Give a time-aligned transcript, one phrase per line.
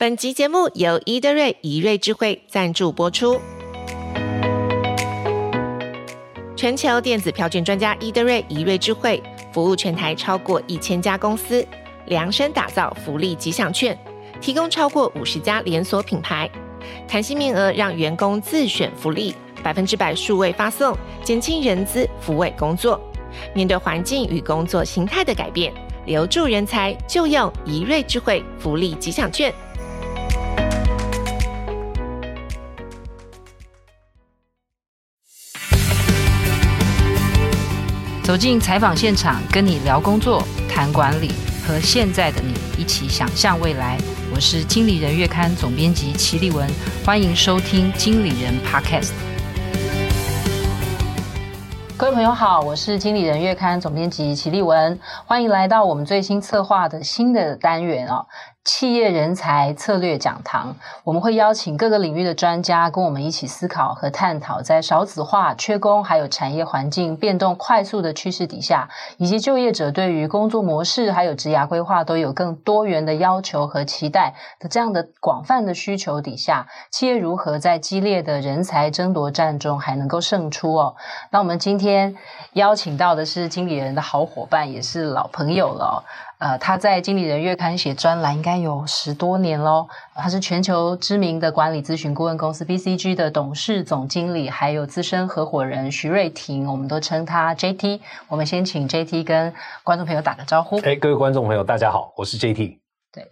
[0.00, 3.36] 本集节目由伊德瑞怡瑞智慧赞助播出。
[6.54, 9.20] 全球电子票券专家伊德瑞怡瑞智慧
[9.52, 11.66] 服务全台超过一千家公司，
[12.06, 13.98] 量身打造福利吉祥券，
[14.40, 16.48] 提供超过五十家连锁品牌，
[17.08, 19.34] 弹性名额让员工自选福利，
[19.64, 23.00] 百分之百数位发送，减轻人资抚慰工作。
[23.52, 25.74] 面对环境与工作形态的改变，
[26.06, 29.52] 留住人才就用怡瑞智慧福利吉祥券。
[38.28, 41.30] 走进采访现场，跟你聊工作、谈管理，
[41.66, 43.96] 和现在的你一起想象未来。
[44.34, 46.68] 我是经理人月刊总编辑齐立文，
[47.06, 49.12] 欢迎收听经理人 Podcast。
[51.96, 58.26] 各位朋友好，我是经理人月刊总编辑齐立文，欢迎来到我们最新策划的新的单元哦。
[58.64, 80.94] 企业人才策略讲堂，我们会邀请各个领域的专家跟我们一起思考和探讨，在少子化、缺工，还有产业环境变动快速的趋势底下，以及就业者对于工作模式还有职涯规划都有更多元的要求和期待的这样的广泛的需求底下，企业如何在激烈的人才争夺战中还能够胜出哦？
[81.30, 82.14] 那我们今天
[82.52, 86.04] 邀请到的是经理人的好伙伴，也是老朋友了。
[86.38, 89.88] 呃，他在《经理人月刊》写专栏应该有十多年喽。
[90.14, 98.00] 他是全球知名的管理咨询顾问公司 BCG 的董事总经理，还有资深合伙人徐瑞婷，我们都称他 JT。
[98.28, 100.78] 我们先请 JT 跟观众朋友打个招呼。
[100.82, 102.78] 哎，各位观众朋友，大家好，我是 JT。
[103.12, 103.24] 对。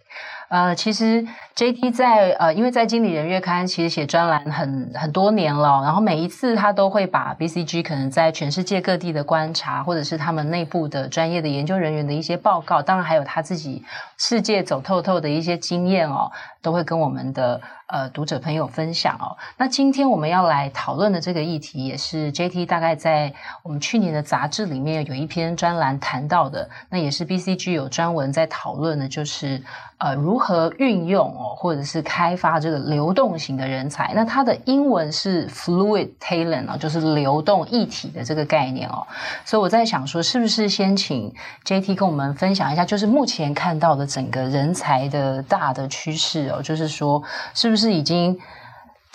[0.49, 1.25] 呃，其实
[1.57, 13.83] JT 在呃，因为在经理人月刊其实写专栏很很多年了，然后每一次他都会把 BCG 可能在全世界各地的观察，或者是他们内部的专业的研究人员的一些报告，当然还有他自己
[14.17, 16.31] 世界走透透的一些经验哦，
[16.61, 19.35] 都会跟我们的呃读者朋友分享哦。
[19.57, 29.61] 那今天我们要来讨论的这个议题，也是 JT 大概在我们去年的杂志里面有一篇专栏谈到的，那也是 BCG 有专文在讨论的，就是
[29.97, 34.11] 呃如何运用哦，或者是开发这个流动型的人才？
[34.13, 39.07] 那它的英文是 fluid talent 哦，就是流动一体的这个概念哦。
[39.45, 41.33] 所以我在想说，是不是先请
[41.63, 47.21] JT 跟我们分享一下，就是目前看到的整个人才的大的趋势哦，就是说，
[47.53, 48.35] 是不是就是已经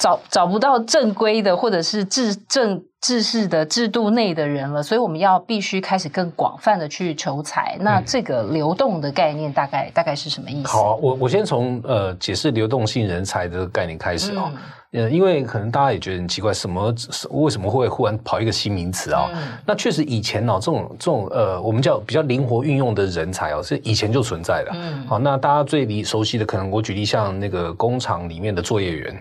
[0.02, 2.82] 找找不到正规的，或者是制正。
[3.02, 7.76] 制式的制度内的人了，所以我们要必须开始更广泛的去求财。
[7.80, 10.68] 那这个流动的概念大概、嗯、大概是什么意思？
[10.68, 14.52] 好、啊，我我先从呃解释流动性人才的概念开始啊、哦。
[14.92, 16.94] 嗯，因为可能大家也觉得很奇怪，什么
[17.30, 19.30] 为什么会忽然跑一个新名词啊、哦？
[19.34, 24.70] 嗯、那确实以前呢、哦，这种这种呃，我们叫比较灵活运用的人才哦，是以前就存在的。
[24.74, 29.20] 嗯，好，那大家最离熟悉的，可能我举例像那个工厂里面的作业员。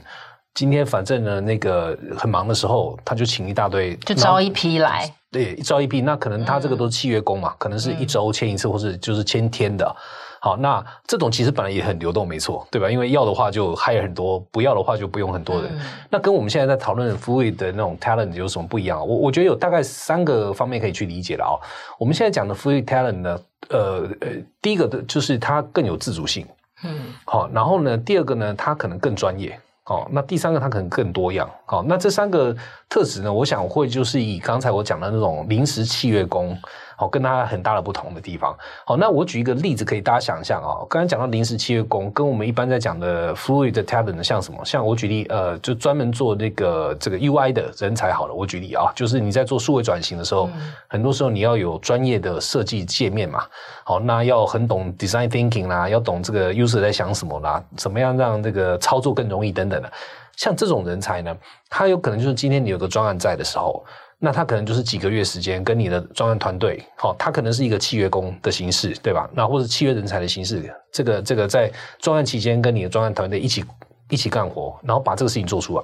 [0.54, 5.10] 今天反正呢，那个很忙的时候，他就请一大堆，就招一批来。
[5.32, 9.96] 对，一招一批，那可能他这个都是契约工嘛，嗯、可能是一周签一次，嗯、或是就是签天的。
[10.42, 12.92] 好，那这种其实本来也很流动，没错，对吧？
[12.92, 15.72] 因为要的话就 hire 很多，不要的话就不用很多人。
[15.74, 15.80] 嗯、
[16.10, 19.00] 那跟我们现在在讨论的 fluid 的那种 talent 有什么不一样？
[19.08, 21.56] 我我觉得有大概三个方面可以去理解了啊。
[21.98, 23.40] 我们现在讲的 fluid talent 呢，
[23.70, 24.28] 呃呃，
[24.62, 26.46] 第一个的就是它更有自主性，
[26.84, 29.58] 嗯，好，然后呢，第二个呢，它可能更专业。
[29.86, 31.50] 哦，那第三个它可能更多样。
[31.66, 32.56] 好，那这三个
[32.88, 36.58] 特质呢，我想会就是以刚才我讲的那种临时契约工。
[37.02, 38.56] 好，跟它很大的不同的地方。
[38.86, 40.86] 好，那我举一个例子，可以大家想象啊。
[40.88, 44.64] 刚才讲到临时契约工，跟我们一般在讲的 fluid talent 像什么？
[44.64, 48.14] 像我举例，呃，就专门做那个这个 UI 的人才。
[48.14, 53.46] 好了，我举例啊，就是你在做数位转型的时候，嗯、很多时候你要有专业的设计界面嘛。
[53.84, 59.92] 好，那要很懂 design thinking 啦，要懂这个 user 在想什么啦，怎么样让这个操作更容易等等的。
[60.38, 61.36] 像这种人才呢，
[61.68, 63.84] 他有可能就是今天你有个专案在的时候。
[64.24, 69.28] 那他可能就是几个月时间，跟你的专案团队，好，他可能是一个契约工的形式，对吧？
[69.34, 73.66] 那或者契约人才的形式，这个这个在专案期间跟你的专案团队一起
[74.12, 75.84] 一起干活，然后把这个事情做出来。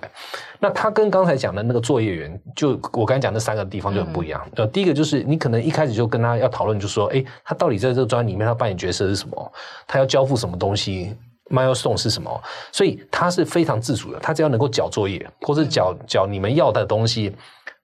[0.60, 4.40] 那他跟刚才讲的那个作业员，就我刚才讲那三个地方就很不一样。
[4.56, 9.51] 呃、嗯，第一个就是你可能一开始就跟他要讨论，就说，诶，他到底在这个专案里面他扮演角色是什么？
[9.88, 11.16] 他要交付什么东西
[11.50, 12.44] ？milestone 是什么？
[12.72, 17.33] 所以他是非常自主的，他只要能够交作业，或是交交你们要的东西。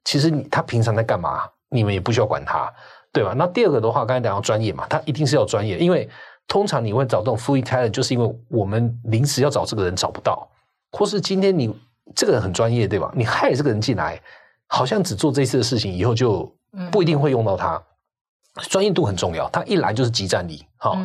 [0.04, 2.72] 其实你他平常在干嘛，你们也不需要管他，
[3.12, 3.34] 对吧？
[3.38, 6.10] 那第二个的话，刚才讲到专业嘛，他一定是要专业，因为
[6.48, 10.48] 通常你会找这种 full talent，就是因为我们临时要找这个人找不到，
[10.92, 11.74] 或是今天你
[12.16, 13.12] 这个人很专业，对吧？
[13.16, 14.20] 你 hire 这个人进来，
[14.68, 16.54] 好像只做这次的事情，以后就
[16.92, 17.82] 不一定会用到他。
[18.70, 20.98] 专业度很重要，他一来就是集战力，好。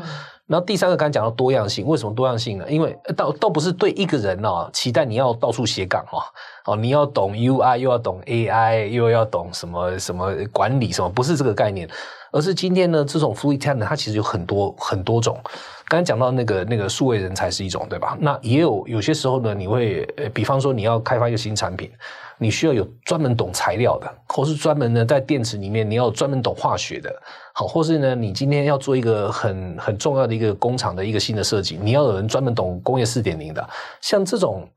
[0.49, 2.65] 然后第三个刚才讲到多样性，为什么多样性呢？
[2.71, 6.19] 因为倒倒不是对一个人哦，期待你要到处斜杠哦，
[6.65, 11.87] 哦，你要懂 UI，又要懂 AI，又要懂什么什么管理什么，不是这个概念，
[12.33, 15.39] 而是今天呢，这种 fluid talent 它其实有很多很多种。
[15.87, 18.17] 刚才讲到那个那个数位人才是一种，对吧？
[18.19, 21.91] 那也有有些时候呢，你会，比方说你要开发一个新产品。
[22.39, 27.13] 你需要有专门懂材料的，或是专门呢在电池里面你要专门懂化学的，
[27.53, 33.69] 好，或是呢你今天要做一个很很重要的一个工厂的一个新的设计，你要有人专门懂工业四点零的，
[34.01, 34.69] 像这种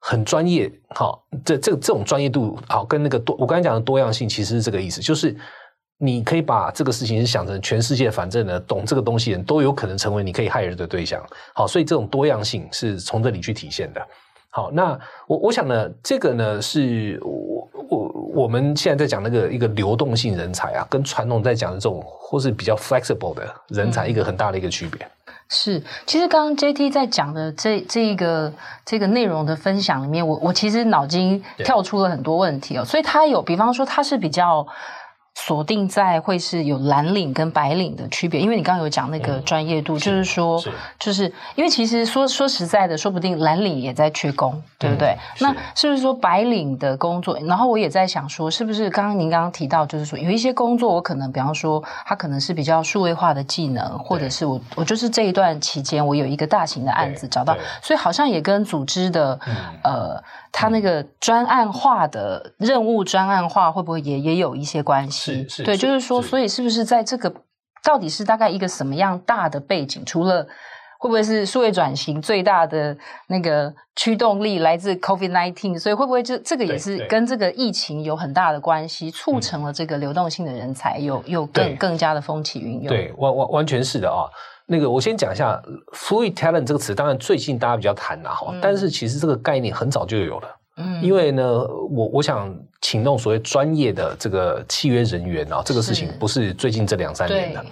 [0.00, 5.36] 很专业，好，这这这种专业度，好，跟那个多我刚才讲的多样性其实是这个意思，就是
[5.98, 11.20] 你可以把这个事情想成全世界，反正呢懂这个东西人都有可能成为你可以害人的对象，
[11.52, 14.00] 好，所以这种多样性是从这里去体现的。
[14.50, 25.04] 好，那我我想呢，这个呢是我我我们现在在讲那个一个流动性人才啊，跟传统在讲的这种或是比较 flexible 的人才，一个很大的一个区别。
[25.04, 28.52] 嗯、是，其实刚刚 JT 在讲的这这一个
[28.84, 34.66] 这个内容的分享里面，我我其实脑筋跳出了很多问题哦，所以他有，比方说他是比较。
[35.40, 45.10] 锁定在会是有蓝领跟白领的区别，因为你刚刚有讲那个专业度，嗯、就是说，是就是因为其实说说实在的，说不定蓝领也在缺工，对不对？
[45.10, 47.38] 嗯、那是不是说白领的工作？
[47.46, 60.22] 然后我也在想说，是不是刚刚您刚刚提到，就是说有一些工作，我可能比方说，它可能是比较数位化的技能，或者是我我就是这一段期间，我有一个大型的案子找到，所以好像也跟组织的、嗯、呃。
[60.50, 65.46] 他那个专案化的任务，专案化会不会也也有一些关系？
[65.64, 67.32] 对，就是说，所以是不是在这个
[67.82, 70.04] 到底是大概一个什么样大的背景？
[70.04, 70.46] 除了
[70.98, 72.96] 会不会是数位转型最大的
[73.28, 75.78] 那个驱动力来自 COVID nineteen？
[75.78, 82.88] 所以会不会这这个也是跟这个疫情有很大的关系，促成了这个流动性的人才有有更更加的风起云涌？
[82.88, 84.26] 对，完完完全是的啊。
[84.70, 85.60] 那个，我先讲一下
[85.94, 90.48] “fluid talent” 这个词，当然最近大家比较谈了哈，嗯、但是其实这个概念很早就有了。
[90.76, 91.42] 嗯，因为呢，
[91.90, 97.64] 我我想请弄所谓专业的这个契约人员啊，这个事情不是最近这两三年的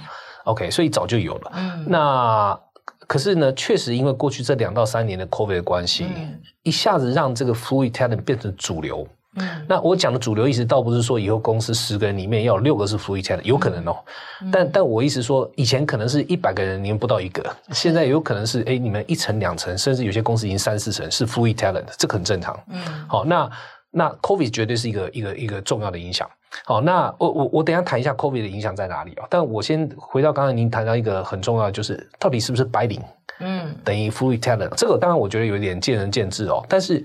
[0.45, 1.53] ，OK，所以早就有了。
[1.55, 2.59] 嗯，那
[3.07, 9.07] 可是呢，确实因为过去这两到三年的 COVID 的关系，嗯、一下子让这个 “fluid talent” 变成主流。
[9.39, 13.97] 嗯，那我讲的主流意思倒不是说以后公司十个人里面要有六个是 fluid talent，有可能哦。
[14.41, 22.59] 嗯、但但我意思说，以前可能是一百个人里面不到一个，现在有可能是哎，你们一层两层，甚至有些公司已经三四层是 fluid talent，这个很正常。
[22.71, 23.51] 嗯，好，那
[23.91, 26.27] 那 COVID 绝对是一个一个一个重要的影响。
[26.65, 29.27] 好，那我我我等一下谈一下 COVID 的影响在哪里啊？
[29.29, 33.03] 但我先回到刚才您谈到一个很重要的，就是到底是不是白领？
[33.41, 37.05] 嗯，等于 fluid talent，这个当然我觉得有一点见仁见智哦，但是。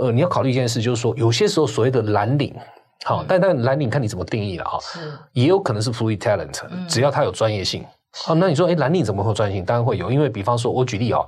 [0.00, 2.54] 呃，你要考虑一件事，就是说，有些时候所谓的蓝领，
[3.04, 7.84] 好、嗯，但但蓝领看你怎么定义了哈，是，也有可能是 fluid talent，只要他有专业性。
[8.24, 9.64] 好、嗯，那你说，哎，蓝领怎么会有专业性？
[9.64, 11.20] 当然会有，因为比方说，我举例啊，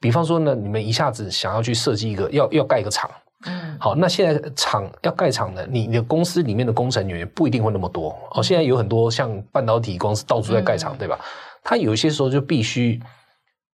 [0.00, 3.10] 比方说呢，你们一下子想要去设计一个，要要盖一个厂，
[3.46, 8.14] 嗯，好，那现在厂要盖厂呢，你的公司里面的工程人员不一定会那么多。
[8.32, 11.18] 哦，现在有很多像半导体公司到处在盖厂，嗯、对吧？
[11.64, 13.00] 他有一些时候就必须。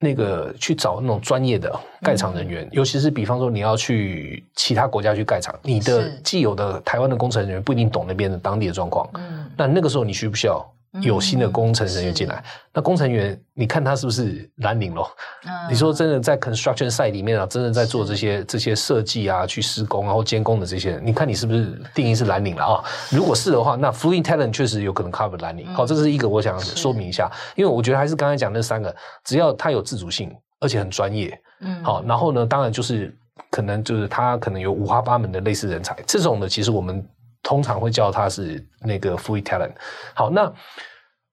[0.00, 9.08] 那个去找那种专业的盖厂人员，嗯、尤其是比方说你要去其他国家去盖厂，你的既有的台湾的工程人员不一定懂那边的当地的状况。
[9.14, 10.64] 嗯，那那个时候你需不需要？
[11.02, 12.44] 有新的工程人员进来，嗯、
[12.74, 15.10] 那工程员你看他是不是蓝领咯？
[15.44, 22.84] 嗯、你说真的在 construction site 里面啊，真的在做这些这些设计啊、去施工然后监工的这些人，你看你是不是定义是蓝领了啊？
[23.10, 25.66] 如果是的话，那 fluid talent 确实有可能 cover 蓝领。
[25.74, 33.12] 好、嗯，这是一个我想说明一下，因为我觉得还是刚才讲那三个，只要他有自主性，而且很专业，嗯，好，然后呢，当然就是
[33.50, 37.04] 可能就是他可能有五花八门的类似人才，这种的其实我们。
[37.44, 39.70] 通常会叫它是那个 fluid talent。
[40.14, 40.52] 好，那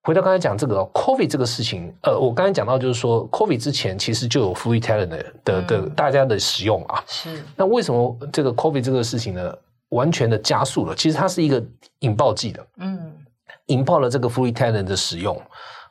[0.03, 7.03] 回到刚才讲这个 COVID 这个事情，呃，我刚才讲到就是说 COVID 之前其实就有 fluid talent 的的的大家的使用啊。
[7.07, 7.43] 是。
[7.55, 9.55] 那为什么这个 COVID 这个事情呢，
[9.89, 10.93] 完全的加速了？
[10.95, 11.63] 其实它是一个
[11.99, 13.15] 引爆剂的，嗯，
[13.67, 15.41] 引爆了这个 fluid talent 的使用。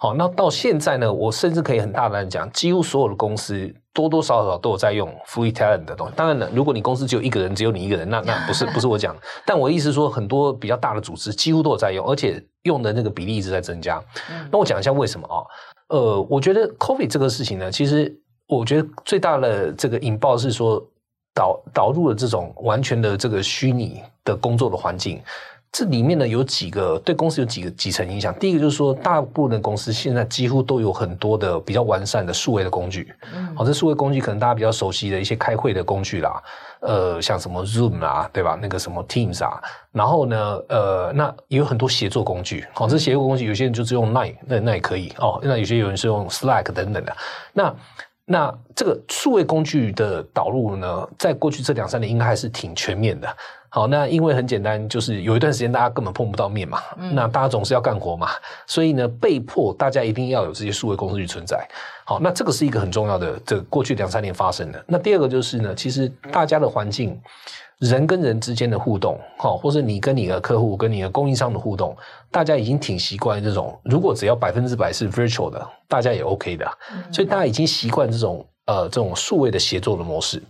[0.03, 6.15] 好，那到现在呢，我甚至可以很大胆的讲，几乎所有的公司多多少少都有在用 fluid talent 的东西。
[6.17, 9.15] 当然了，如果你公司只有一个人，只有你一个人，那那不是不是我讲。
[9.45, 14.03] 但我的意思是说，很多比较大的组织几乎都有在用，而且用的那个比例一直在增加。
[14.31, 15.45] 嗯、那我讲一下为什么啊？
[15.89, 20.83] 呃，我觉得 COVID 这个事情呢，其实我觉得最大的这个引爆是说
[21.35, 25.21] 导导入了这种完全的这个虚拟的工作的环境。
[25.73, 28.35] 这里面呢有几个对公司有几个几层影响。
[28.35, 33.13] 第一个就是说，大部分的公司现在几乎都有很多的比较完善的数位的工具。
[33.33, 36.43] 嗯，好，这数位工具可能大家比较熟悉的一些开会的工具啦，
[36.81, 38.59] 呃，像什么 Zoom 啊，对吧？
[38.61, 39.63] 那个什么 Teams 啊，
[39.93, 42.67] 然后呢，呃，那也有很多协作工具。
[42.75, 45.39] 好，这协作工具有些人就是用 Line，那那也可以哦。
[45.41, 47.17] 那有些有人是用 Slack 等等的。
[47.53, 47.75] 那
[48.25, 53.29] 那这个数位工具的导入呢，在过去这两三年应该还是挺全面的。
[53.73, 58.31] 好，那因为很简单，就是有一段时间大家根本碰不到面嘛，嗯、那大家总是要干活嘛，
[58.67, 61.65] 所以呢，被迫大家一定要有这些数位公司去存在。
[62.05, 64.85] 好，那这个是一个很重要的，这个、过去两三年发生的。
[64.89, 67.17] 那第二个就是呢，其实大家的环境，
[67.79, 71.97] 人跟人之间的互动，好，或是你跟你的客户、跟你的供应商的互动，
[72.29, 76.69] 大家已经挺习惯这种，如果只要百分之百是 virtual 的，大家也 OK 的，
[77.13, 78.45] 所以大家已经习惯这种。
[78.67, 80.41] 呃，这种数位的协作的模式，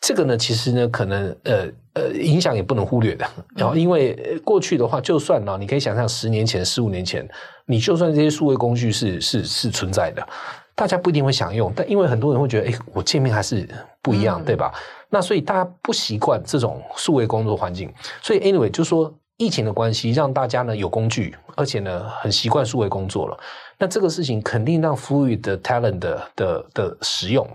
[0.00, 3.26] 这个呢，其实呢，可能呃呃，影响也不能忽略的。
[3.54, 7.28] 然后，因为过去的话，就算呢，你可以想象十年前、十五年前，
[7.66, 10.26] 你就算这些数位工具是是是存在的，
[10.74, 11.70] 大家不一定会想用。
[11.76, 13.68] 但因为很多人会觉得，哎，我界面还是
[14.00, 14.72] 不一样，对吧？
[15.10, 17.92] 那所以大家不习惯这种数位工作环境。
[18.22, 23.36] 所以，anyway，就说疫情的关系，让大家呢有工具，而且呢很习惯数位工作了。
[23.78, 27.46] 那这个事情肯定让 Fluid 的 talent 的的的使用，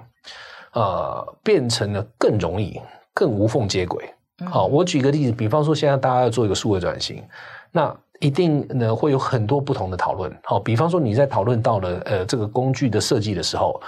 [0.76, 2.80] 呃，变成了更容易、
[3.14, 4.08] 更无缝接轨。
[4.46, 7.24] 好，我举个例子，比方说现在大家要做一个数位转型，
[7.72, 10.32] 那一定呢会有很多不同的讨论。
[10.44, 13.82] 好，比方说你在讨论到了呃这个工具的设计的时候，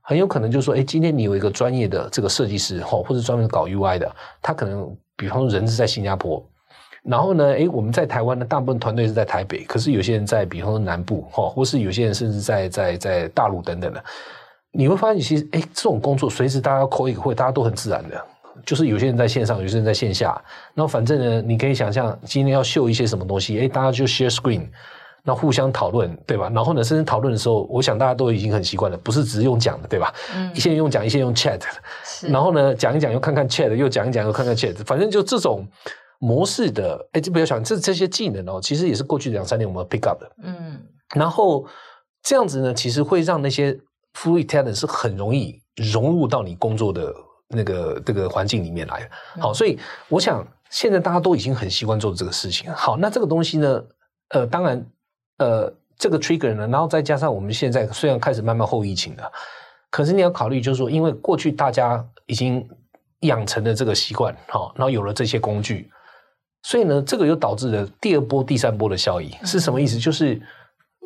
[0.00, 6.44] 很有可能就是说，哎，今天你有一个专业的这个设计师，或或者专门搞 UI 的，他可能比方说人是在新加坡。
[7.04, 14.04] 然后呢，哎，我们在台湾的大部分团队是在台北，可是有些人在，比方说南部，哈，或是有些人甚至在在在大陆等等的，
[14.72, 18.24] 你会发现，其实，诶，这种工作随时大家要 call 一个会，大家都很自然的，
[18.64, 20.40] 就是有些人在线上，有些人在线下，
[20.74, 24.66] 然后反正呢，你可以想象今天要秀一些什么东西，诶，大家就 share screen，
[25.22, 26.50] 那互相讨论，对吧？
[26.54, 30.12] 然后呢，甚至讨论的时候，我想大家都已经很习惯了，不是只是用讲的，对吧？
[30.34, 31.60] 嗯，一些人用讲，一些人用 chat，
[32.30, 35.66] 然后呢，讲一讲又看看 chat，又讲一讲又看看 chat，反正就这种。
[36.24, 40.80] 模式的，哎，就不要想这这些技能哦，其实也是过去两三年我们 pick up 的，嗯，
[41.16, 41.66] 然后
[42.22, 43.76] 这样子呢，其实会让那些
[44.14, 47.14] fluid talent 是很容易融入到你工作的
[47.48, 49.08] 那个这个环境里面来。
[49.40, 49.78] 好，所以
[50.08, 52.72] 我想现在大家都已经很习惯做这个事情。
[52.72, 53.84] 好，那这个东西呢，
[54.30, 54.86] 呃，当然，
[55.38, 59.30] 呃，这个 trigger 呢，然后再加上我们现在虽然开始慢慢后疫情了，
[59.90, 62.66] 可是你要考虑就是说，因为过去大家已经
[63.20, 65.90] 养成了这个习惯，好，然后有了这些工具。
[66.64, 69.98] 所以呢，这个又导致了第二波、第三波的效益是什么意思？
[69.98, 70.40] 就是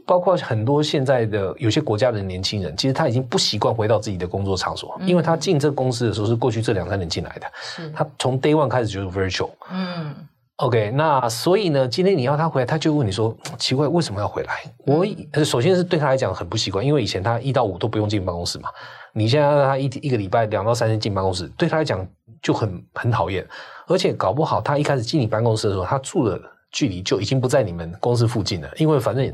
[0.07, 7.47] 包括很多现在的有些国家的年轻人，其实他已经不习惯回到自己的工作场所，因为他进这个公司的时候是过去这两三年进来的，
[7.93, 9.51] 他从 day one 开始就是 virtual。
[9.73, 10.15] 嗯
[10.57, 14.55] ，OK，那所以呢，今天你要他回来，他就问你说：奇怪，为什么要回来？
[14.87, 15.05] 我
[15.45, 18.69] 首先是对他来讲很不习惯，因为以前他一到五都不用进办公室嘛，
[19.13, 22.07] 你现在让他一一个礼拜两到三天进办公室，对他来讲
[22.41, 23.45] 就很很讨厌。
[23.89, 26.41] 而且搞不好，他一开始进你办公室的时候，他住的
[26.73, 28.69] 距离就已经不在你们公司附近了。
[28.79, 29.33] 因为反正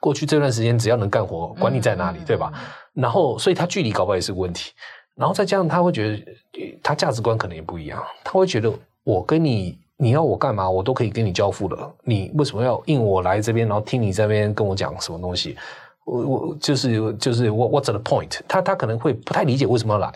[0.00, 2.52] 过去这段时间，只要能干活，管你在哪里，嗯、对吧？
[2.94, 4.72] 然后，所以他距离搞不好也是个问题。
[5.14, 8.02] 然后再加上他会觉得，他价值观可能也不一样。
[8.24, 8.72] 他会觉得，
[9.04, 11.94] 我跟你，你要我干嘛，我都可以跟你交付了。
[12.02, 15.56] 你为什么要硬我来这边，然后听你这边跟我讲什么东西？
[16.04, 18.40] 我我就是就是我 What's the point？
[18.48, 20.12] 他他可能会不太理解为什么要来。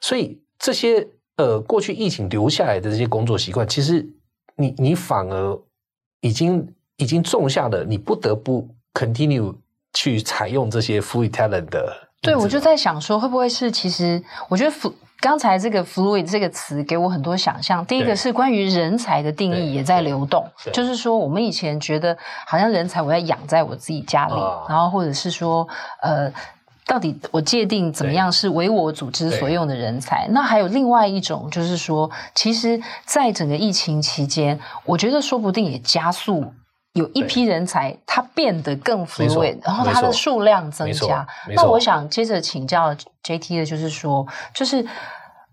[0.00, 1.08] 所以这些。
[1.38, 4.04] 呃，过去疫情留下来的这些工作习惯，其实
[4.56, 5.56] 你你反而
[6.20, 9.54] 已经已经种下了，你不得不 continue
[9.92, 12.08] 去采用这些 fluid talent 的。
[12.20, 14.72] 对，我就在想说，会不会是其实我觉得
[15.20, 17.84] 刚才这个 fluid 这个词给我很多想象。
[17.86, 22.16] 第一个是关于人才的定义也在流动，就是说我们以前觉得
[22.46, 25.66] 好像人才我要养在我自己家里，啊、然后或者是说
[26.02, 26.32] 呃。
[26.88, 30.26] 到底我界定怎么样是为我组织所用的人才？
[30.30, 36.50] 那还有另外一种，就是说，其实，在整个疫情期间，我觉得说不定也加速
[36.94, 41.26] 有一批人才他变得更 fluid，然后他的数量增加。
[41.54, 44.84] 那我想接着请教 JT 的就是说，就是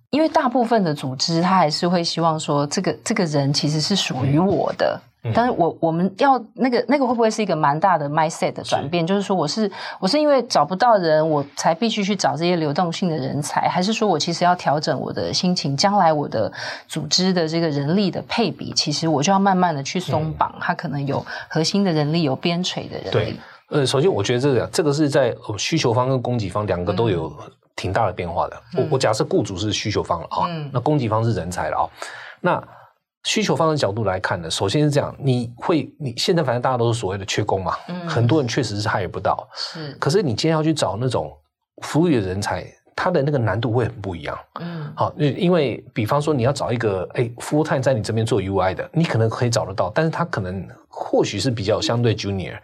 [0.09, 4.99] 因为大部分的组织他还是会希望说，这个这个人其实是属于我的。
[5.33, 9.03] 但是我我们要那个那个会不会是一个蛮大的 mindset 的转变？
[9.03, 15.75] 是就是说，我是我是因为找不到人，我才必须去找这些流动性的人才，还是说我其实要调整我的心情？
[15.75, 16.53] 将来我的
[16.87, 23.09] 组织的这个人力的配比，其实我就要慢慢的去松绑，嗯、它可能有核心的人力，有边陲的人力。
[23.09, 23.35] 对，
[23.69, 27.33] 呃，首先我觉得这个这个是在需求方跟供给方两个都有
[27.75, 28.61] 挺大的变化的。
[28.75, 31.85] 嗯、我我假设雇主是需求方了啊，嗯、那供给方是人才了啊，
[32.41, 32.63] 那。
[33.27, 39.93] 需求方的角度来看呢，首先是这样，你会你现在反正大家都是所谓的缺工嘛，嗯，很多人确实是 hire 不到，是。
[39.93, 41.35] 可是你今天要去找那种
[41.81, 42.63] 服务业的人才，
[42.95, 52.55] 他的那个难度会很不一样，嗯，好，因为比方说你要找一个哎 full time 在你这边做 UI 的，你可能可以找得到，但是他可能或许是比较相对 junior，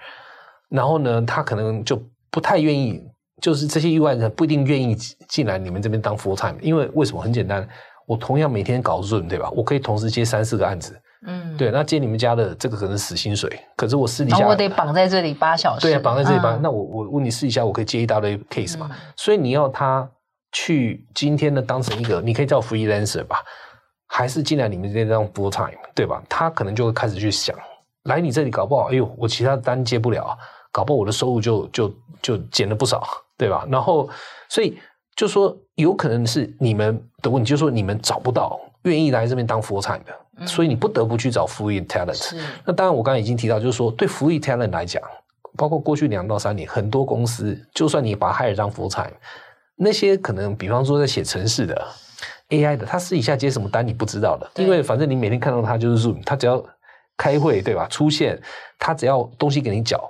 [0.69, 1.99] 然后呢，他可能就
[2.29, 3.01] 不太愿意，
[3.41, 4.95] 就是这些意外人不一定愿意
[5.27, 7.21] 进来你们这边当 full time，因为为什么？
[7.21, 7.67] 很简单。
[8.07, 9.49] 我同样每天搞 Zoom，对吧？
[9.51, 11.71] 我可以同时接三四个案子，嗯，对。
[11.71, 16.55] 那接你们家的这个可能死薪水，可是我私底下我得绑在这里八小时，对啊，绑在这里八。
[16.55, 18.89] 嗯、那我我问你私底下，我可以接一大堆 case 嘛？
[18.91, 20.09] 嗯、所以你要他
[20.51, 23.37] 去今天呢当成一个，你可以叫 freelancer 吧，
[24.07, 26.21] 还是进来你们这边当 full time，对吧？
[26.27, 27.55] 他可能就会开始去想，
[28.05, 30.37] 来你这里搞不好，哎呦，我其他单接不了，
[30.71, 33.07] 搞不好我的收入就就就减了不少，
[33.41, 33.67] 对吧？
[33.71, 34.07] 然后
[34.47, 34.77] 所以。
[35.13, 42.33] 就说有可能是你们的问题，就是说你们找不到愿意来这边当 full time 的，嗯、所以你不得不去找 free talent。
[42.65, 45.03] 那当然，我刚才已经提到，就是说对 free talent 来讲，
[45.57, 49.13] 包括过去两到三年，很多公司就算你把 hire 当 full time，
[49.75, 51.87] 那些可能比方说在写城市的
[52.49, 56.63] AI 的，他私底下接什么单你不知道的，因为反正你每天看到他就是 Zoom，他只要
[57.17, 57.85] 开会对吧？
[57.89, 58.41] 出现
[58.79, 60.09] 他只要东西给你缴。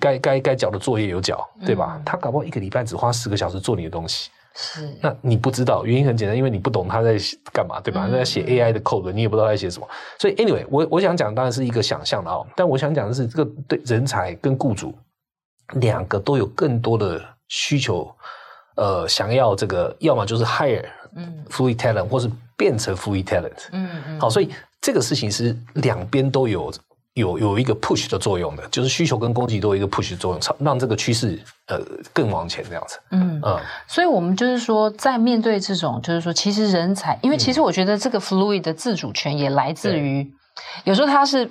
[0.00, 1.94] 该该该缴的作业有缴，对吧？
[1.96, 4.88] 嗯、他搞不好一个礼拜只花十个小时做你的东西，是。
[5.00, 7.16] 那你不知道，原因很简单，因为你不懂他在
[7.52, 8.06] 干嘛，对吧？
[8.06, 9.88] 嗯、他在写 AI 的 code，你也不知道他在写什么。
[10.18, 14.92] 所以，anyway，我我想讲当然是一个想象的哦，但我想讲的是，这个对人才跟雇主
[15.74, 18.12] 两个都有更多的需求，
[18.74, 20.84] 呃，想要这个，要么就是 hire，
[21.14, 24.20] 嗯，free talent，或是变成 free talent，嗯嗯。
[24.20, 26.72] 好，所以这个事情是两边都有。
[27.14, 31.80] 有有一个 push 的作用的，就是需求跟供给都有一个 push 的作用，让这个趋势呃
[32.12, 32.98] 更往前这样子。
[33.10, 40.32] 嗯嗯，所以我们就是说，在面对这种，就是说，其实人才，因为其实我觉得这个 fluid 的自主权也来自于，嗯、
[40.84, 41.50] 有时候他是。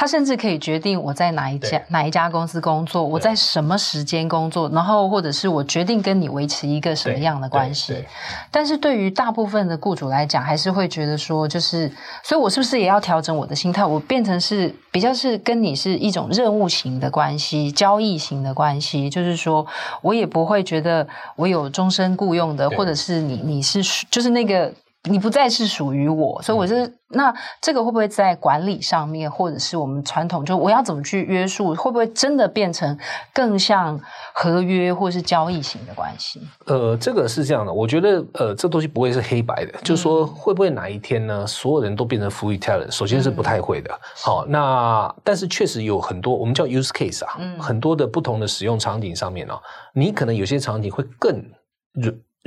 [0.00, 8.04] 他甚至可以决定我在哪一家哪一家公司工作，我在什么时间工作，然后或者是我决定跟你维持一个什么样的关系。
[8.48, 11.90] 但是对于大部分的雇主来讲，还是会觉得说，就是，
[12.22, 19.66] 所以我是不是也要调整我的心态，我变成是比较是跟你是一种任务型的关系、交易型的关系，就是说
[20.00, 24.72] 我也不会觉得我有终身雇佣的，或者是你你是就是那个。
[25.08, 32.96] 你不再是属于我，所以我是、嗯、那这个会不会在管理上面，或者是我们传统，就我要怎么去约束，会不会真的变成
[33.32, 33.98] 更像
[34.34, 36.40] 合约或是交易型的关系？
[36.66, 42.90] 呃，这个是这样的，我觉得呃，这东西不会是黑白的，嗯、就是说会不会哪一天呢，所有人都变成 free talent？
[42.90, 43.92] 首先是不太会的。
[43.92, 49.60] 嗯、好，那但是确实有很多我们叫 use case 啊，嗯、很多的不同的使用场景上面呢、啊，
[49.94, 51.42] 你可能有些场景会更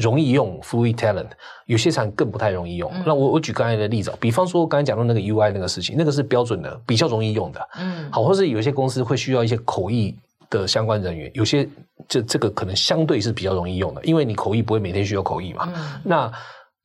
[0.02, 1.30] 容易用 free talent，
[1.68, 2.92] 有些厂更不太容易用。
[2.94, 7.70] 嗯、那我我举刚才的例子，比方说刚才讲到那个 UI 那个事情，那个是标准的，比较容易用的。
[7.80, 10.14] 嗯，好，或是有些公司会需要一些口译
[10.50, 11.68] 的相关人员，有些
[12.10, 15.72] 这这个可能相对是比较容易用的，因为你口译不会每天需要口译嘛。
[15.76, 16.32] 嗯、那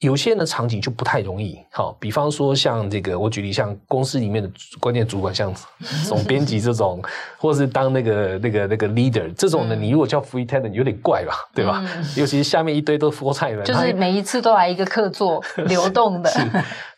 [0.00, 5.52] 有些人的场景就不太容易，好，比方说像这个，我举例像公司里面的关键主管，像
[6.06, 7.02] 总编辑这种，
[7.38, 11.82] 或是当那个那个那个 leader 这种呢，你如果叫 free talent 有点怪吧，对吧？
[11.96, 16.30] 嗯、尤其是下面一堆都 full time 的，就是每一次都来一个客座 流动的。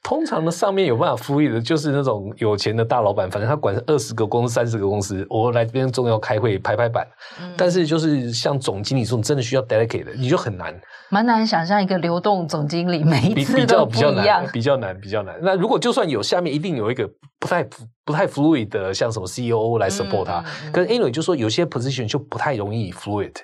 [0.03, 7.07] 通常呢，上面有办法复议的，就是那种有钱的大老板，反正他管二十个公司、三十个公司，我来这边重要开会、拍拍板。
[7.41, 10.75] 嗯、但是就是像总经理这种，真的需要 delegate 的，你就很难。
[11.11, 15.39] 蛮难想象一个流动总经理每一次都不一样，比较比较难，比较难，比较难。
[15.43, 17.09] 那如果就算有，下面一定有一个
[17.39, 17.67] 不太
[18.09, 20.43] 不太 fluid 的，像什么 CEO 来 support 他。
[20.65, 23.35] 嗯、可是 anyway 就说有些 position 就不太容易 fluid。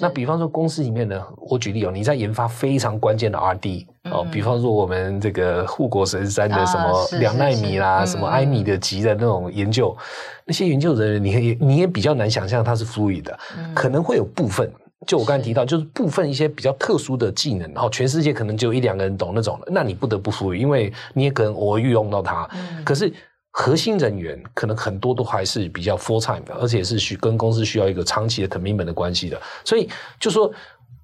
[0.00, 10.02] 那比方说公司里面呢，我举例哦，你在研发非常关键的 RD、嗯、哦，比方说我们这个护国神山的什么两奈米啦，啊、什么埃米的级的那种研究，嗯、
[10.46, 14.70] 那些研究人员，你也你也比较难想象他是 fluid 的，嗯、可能会有部分。
[15.04, 22.48] 就我刚才提到，就是部分一些比较特殊的技能，然后全世界可能只有一两个人懂那种的，那你不得不 fluid，，因为你也可能偶尔运用到它。
[22.52, 23.12] 嗯、可是
[23.54, 29.38] 核心人员可能很多都还是比较 full time 的，而且是需跟公司需要一个长期的 commitment 的关系的。
[29.62, 30.50] 所以就说，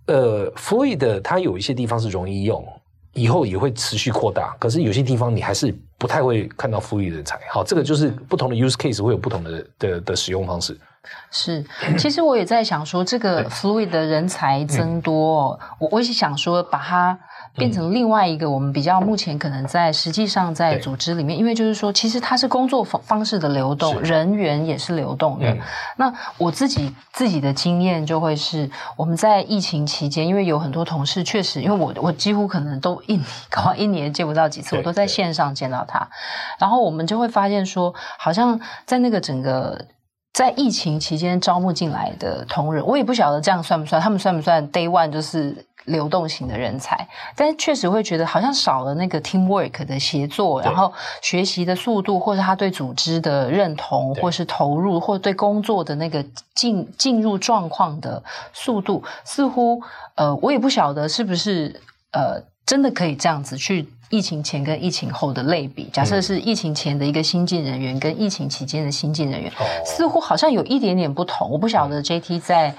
[0.06, 2.66] 呃，Fluid 它有一些地方是容易用，
[3.12, 4.56] 以后也会持续扩大。
[4.58, 7.38] 可是有些地方你还是不太会看到 Fluid 人才。
[7.50, 10.74] 好，这个就是不同的 use case 会有不同的的的使用方式。
[11.30, 11.62] 是，
[11.98, 17.18] 其实我也在想说，这个 Fluid 的人才增多，嗯、我我也想说把它。
[17.58, 25.56] 变成另外一个我们比较目前可能在实际上在组织里面，因为就是说，其实它是工作方方式的流动，人员也是流动的。
[25.96, 36.08] 那我自己自己的经验就会是，我们在疫情期间，因为有很多同事确实，因为我我几乎可能都一 搞一年见不到几次，我都在线上见到他，
[36.58, 39.86] 然后我们就会发现说，好像在那个整个
[40.32, 45.66] 在疫情期间招募进来的同仁，我也不晓得这样算不算，他们算不算 Day One 就是。
[45.88, 56.24] 流动型的人才，但是确实会觉得好像少了那个 teamwork 的协作，然后学习的速度，或是他对组织的认同，或是投入，或对工作的那个
[56.54, 58.22] 进进入状况的
[58.52, 59.82] 速度，似乎
[60.14, 61.80] 呃，我也不晓得是不是
[62.12, 63.88] 呃，真的可以这样子去。
[64.10, 71.50] 疫情前跟疫情后的类比，假设是疫情前的一个新进人员跟疫情期间的新进人员，嗯，似乎好像有一点点不同。
[71.50, 72.70] 我不晓得 JT 在、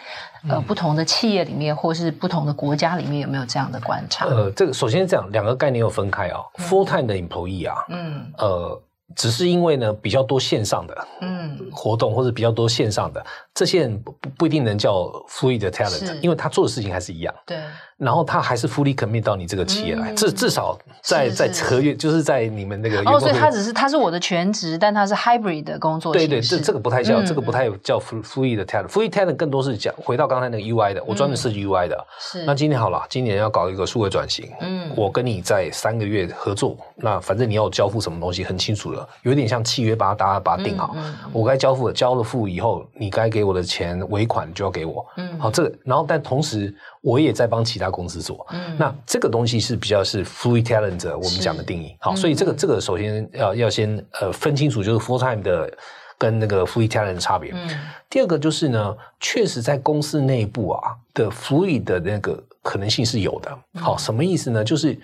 [0.43, 4.25] 嗯、呃不同的企业里面，或是不同的国家里面有没有这样的观察？
[4.25, 6.65] 呃，这个首先是这样，两个概念有分开啊、哦嗯。
[6.65, 8.81] Full time 的 employee 啊，嗯，呃，
[9.15, 17.33] 只是因为呢比较多线上的嗯活动，或者比较多线上的这些人不不一定能叫 fluid talent，因为他做的事情还是一样。
[17.45, 17.57] 对。
[17.99, 26.13] 然后他还是 fully commit 到你这个企业来，至、嗯、至少在在合约，就是在你们那个哦，所以他只是他是我的全职，但他是 hybrid 的工作。
[26.13, 31.95] 对对，这这个不太叫、嗯、这个不太叫 fully 的 talent，fully talent 更多是讲回到刚才那个 UI 的，我专门设计 UI 的。
[31.97, 32.45] 嗯、是。
[32.45, 40.95] 那今年好了，今年要搞一个数位转型，嗯，我跟你在三个月合作，那反正你要交付什么东西很清楚了，有点像契约，把它大家把它定好，
[41.33, 46.73] 我该交付的交了付以后，你该给我的钱尾款就要给我，嗯，好，这个然后但同时。
[47.01, 55.71] 我也在帮其他公司做，嗯，那这个东西是比较是 fluid talent 我们讲的定义，好，所以这个这个首先要要先呃分清楚，就是 full time 的
[56.17, 57.51] 跟那个 fluid talent 的差别。
[57.53, 57.69] 嗯，
[58.09, 63.57] 第二个就是呢，确实在公司内部啊的 fluid 的那个可能性是有的。
[63.79, 64.61] 好，什么意思呢？
[64.61, 64.99] 就是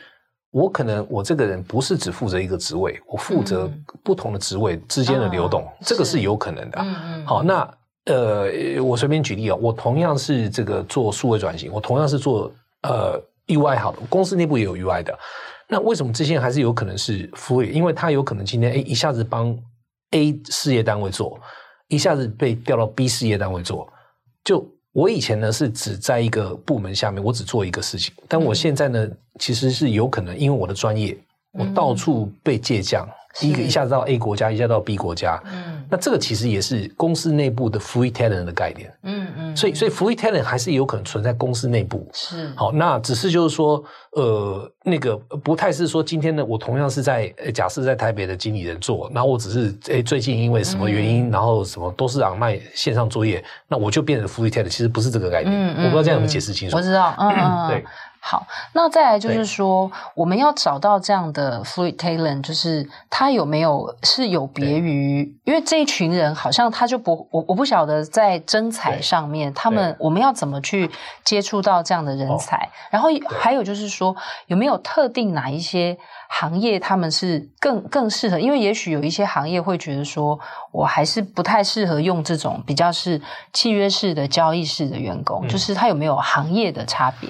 [0.52, 3.72] 我可能我这个人不是只负责一个职位，我负责
[4.04, 6.80] 不同的职位之间的流动，这个是有可能的。
[6.82, 7.66] 嗯嗯，好，那。
[8.06, 12.52] 呃，我随便举例啊，我同样是这个做数位转型，我同样是做
[12.84, 15.18] 呃 UI 好的，公司内部也有 UI 的。
[15.68, 17.72] 那为什么这些还是有可能是 fluid？
[17.72, 19.58] 因为他有可能今天哎一下子帮
[20.12, 21.40] A 事业单位做，
[21.88, 23.92] 一下子被调到 B 事业单位做。
[24.44, 31.18] 就我以前呢是只在一个部门下面，我只做一个事情，但我现在呢、嗯、其实是有可能，因为我的专业，
[31.54, 33.08] 我到处被借将。
[33.36, 42.50] 嗯第一个一下子到 A 国家，一下到 B 国家，嗯，那这个其实也是公司内部的 fluid talent 的概念，嗯嗯，所以所以 fluid talent 还是有可能存在公司内部，是。
[42.56, 57.84] 好，那只是就是说，呃，那个不太是说今天呢，我同样是在假设在台北的经理人做，然后我只是诶最近因为什么原因，嗯、然后什么都是让卖线上作业，那我就变成 fluid talent，其实不是这个概念，嗯嗯，我不知道这样怎么解释清楚，我知道，嗯嗯，对。
[58.28, 70.90] 好，那再来就是说，我们要找到这样的 fluid talent，就是他有没有是有别于，因为这一群人好像他就不，我我不晓得在征才上面，他们我们要怎么去
[71.24, 74.16] 接触到这样的人才，然后还有就是说，
[74.48, 75.96] 有没有特定哪一些
[76.28, 78.40] 行业他们是更更适合？
[78.40, 80.40] 因为也许有一些行业会觉得说，
[80.72, 83.22] 我还是不太适合用这种比较是
[83.54, 87.30] 契约式的交易式的员工，就是他有没有行业的差别？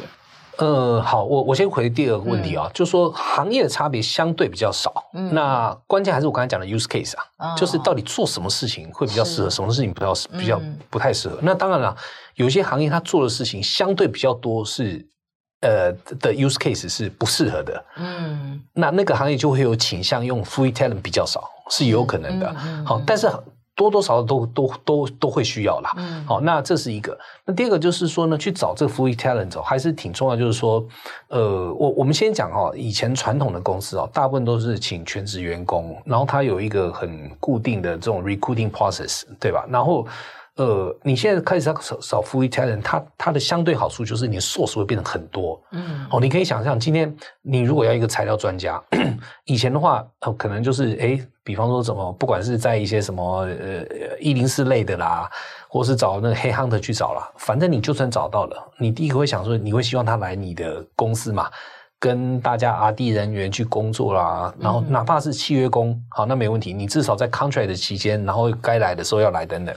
[0.57, 4.91] 呃，好，我我先回第二个问题啊，嗯、就是说行业的差别相对比较少。
[5.13, 11.37] 嗯，那关键还是我刚才讲的 use case 啊、哦，就是到底做什么事情会比较适合，什么事情比较比较不太适合。
[11.41, 11.95] 那当然了，
[12.35, 15.05] 有些行业它做的事情相对比较多是
[15.61, 17.85] 呃的 use case 是不适合的。
[17.97, 22.47] 嗯，那那个行业就会有倾向用 fluid talent 比较少，是有可能的。
[22.49, 23.29] 嗯嗯、好，但是。
[23.75, 25.93] 多多少少都都都都会需要啦。
[25.97, 27.17] 嗯，好，那这是一个。
[27.43, 30.35] 那第二个就是说呢，去找这个 fluid talent 还是挺重要。
[30.35, 30.85] 就是说，
[31.27, 39.65] 呃，我我们先讲哈，以前传统的公司啊，大部分都是请全职员工，然后他有一个很固定的这种 recruiting process，对吧？
[39.69, 40.07] 然后。
[40.57, 45.61] 呃，你现在开始要找找 fluid talent，它它的相对好处就是你的 source 会变得很多。
[45.71, 48.81] 嗯，哦，你可以想象，今天你如果要一个材料专家，
[49.43, 55.29] 以前的话，呃，可能就是诶，比方说什么，不管是在一些什么呃一零四类的啦，
[55.67, 61.51] 或是找那个 head hunter 去找啦，反正你就算找到了，你第一个会想说，你会希望他来你的公司嘛，
[61.99, 69.75] 跟大家 R&D 人员去工作啦，然后哪怕是契约工，好，那没问题，你至少在 contract 的期间，然后该来的时候要来等等。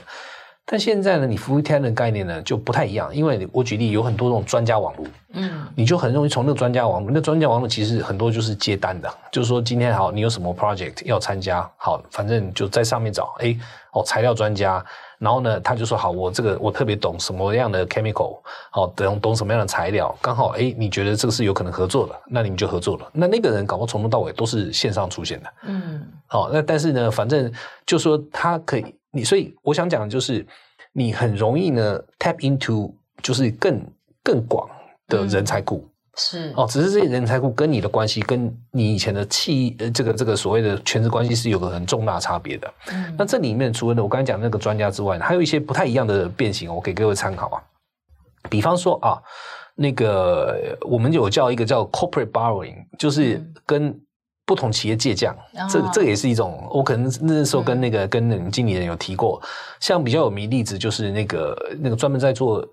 [0.71, 13.57] 但现在呢，你服务 talent 的概念呢就不太一样，因为我举例有很多这种专家网络，嗯，你就很容易从那个专家网络，那专家网络其实很多就是接单的，就是说今天好，你有什么 project 要参加，好，反正就在上面找，哎，
[13.93, 14.85] 哦，材料专家，
[15.17, 18.37] 然后呢，他就说好，我这个我特别懂什么样的 chemical，
[18.69, 27.51] 好，懂懂什么样的材料，刚好哎，你觉得这个是有可能合作的，那你们就合作了，那那个人搞不好从头到尾都是线上出现的，嗯，好，那但是呢，反正
[27.87, 28.85] 就说他可以。
[29.11, 30.45] 你所以我想讲的就是，
[30.93, 32.91] 你很容易呢 tap into
[33.23, 33.81] 就是更
[34.23, 34.69] 更广
[35.07, 42.73] 的人才库，嗯、是哦，只是这些人才库跟你的关系，跟你以前的企呃这个这个所谓的全职关系是有个很重大差别的。
[42.91, 47.63] 嗯，那这里面除了我刚才讲的那个专家之外，还有一些不太一样的变形，我给各位参考啊。
[48.49, 49.17] 比方说啊，
[49.75, 53.99] 那个我们有叫一个叫 corporate borrowing，就是跟。
[54.49, 55.35] 不同企业借将，
[55.69, 56.67] 这这也是一种。
[56.71, 59.39] 我可能那时候跟那个、嗯、跟那个经理人有提过，
[59.79, 62.67] 像比较有名例子就是那个那个专门在做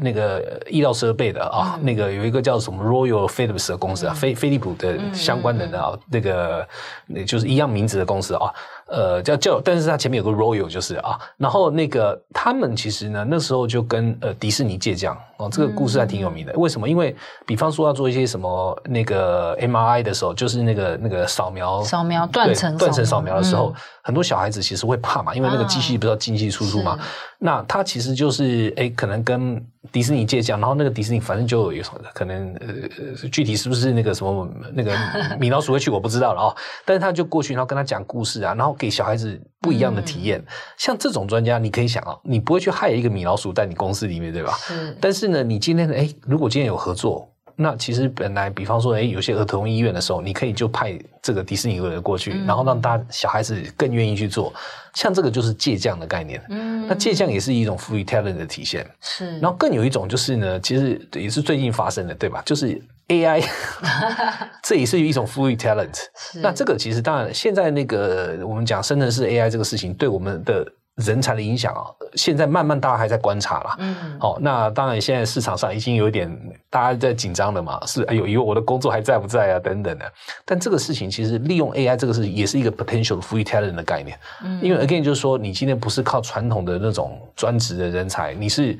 [0.00, 6.66] 那个医疗设备的啊，嗯、那个有一个叫什么 Royal Philips 的公司啊，飞飞利浦的相关的啊，那个
[7.06, 8.52] 那就是一样名字的公司啊。
[8.86, 16.52] 呃，叫叫，但是它前面有个 Royal 就是啊，然后那个他们其实呢，那时候就跟呃迪士尼借将哦，这个故事还挺有名的。
[16.52, 16.86] 嗯、为什么？
[16.86, 26.98] 因为比方说要做一些什么那个 MRI 的时候，就是那个那个扫描扫描断层断层扫描的时候，嗯、很多小孩子其实会怕嘛，因为那个机器不知道进进出出嘛。
[27.44, 29.64] 啊、那他其实就是哎，可能跟。
[29.92, 34.96] 迪士尼借将，然后那个迪士尼反正就有什么可能呃，具体是不是那个什么那个
[35.38, 40.40] 米老鼠会去我不知道了啊、哦，但是他就过去，然后跟他讲故事啊，然后给小孩子不一样的体验。
[40.40, 40.46] 嗯、
[40.78, 44.54] 像这种专家，你可以想啊，你不会去害一个米老鼠在你公司里面，对吧？
[44.66, 44.96] 是。
[44.98, 47.30] 但是呢，你今天哎，如果今天有合作。
[47.56, 54.52] 那其实本来，比方说，哎，有些儿童医院的时候，你可以就派这个迪士尼的人过去，嗯、然后让大家小孩子更愿意去做。
[54.94, 56.42] 像这个就是借将的概念。
[56.50, 58.86] 嗯，那借将也是一种赋予 talent 的体现。
[59.00, 59.38] 是。
[59.38, 62.42] 然后更有一种就是呢，其实也是最近发生的，对吧？
[62.44, 63.44] 就是 AI，
[64.62, 65.94] 这也是一种赋予 talent。
[66.16, 66.40] 是。
[66.40, 70.66] 那这个其实当然，现在那个我们讲生成式 AI 这个事情，对我们的。
[70.96, 71.82] 人才的影响啊，
[72.14, 73.76] 现在慢慢大家还在观察啦。
[73.80, 76.30] 嗯，好，那当然现在市场上已经有一点
[76.70, 79.58] 大家在紧张了嘛，是哎呦，以为我的工作还在不在啊？
[79.58, 80.12] 等等的。
[80.44, 84.16] 但这个事情其实利用 AI 这个事情也是一个 potential free talent 的概念。
[84.44, 88.78] 嗯，因为 again 就是说，你今天不是靠传统的那种专职的人才，你是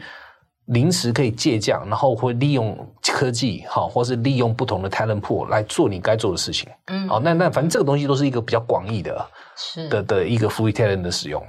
[0.66, 6.68] 临时可以借将，然后会利用科技，好，或是利用不同的 talent pool 来做你该做的事情。
[6.86, 11.44] 嗯，好，那那反正这个东西都是一个比较广义的，是的的一个 free talent 的使用。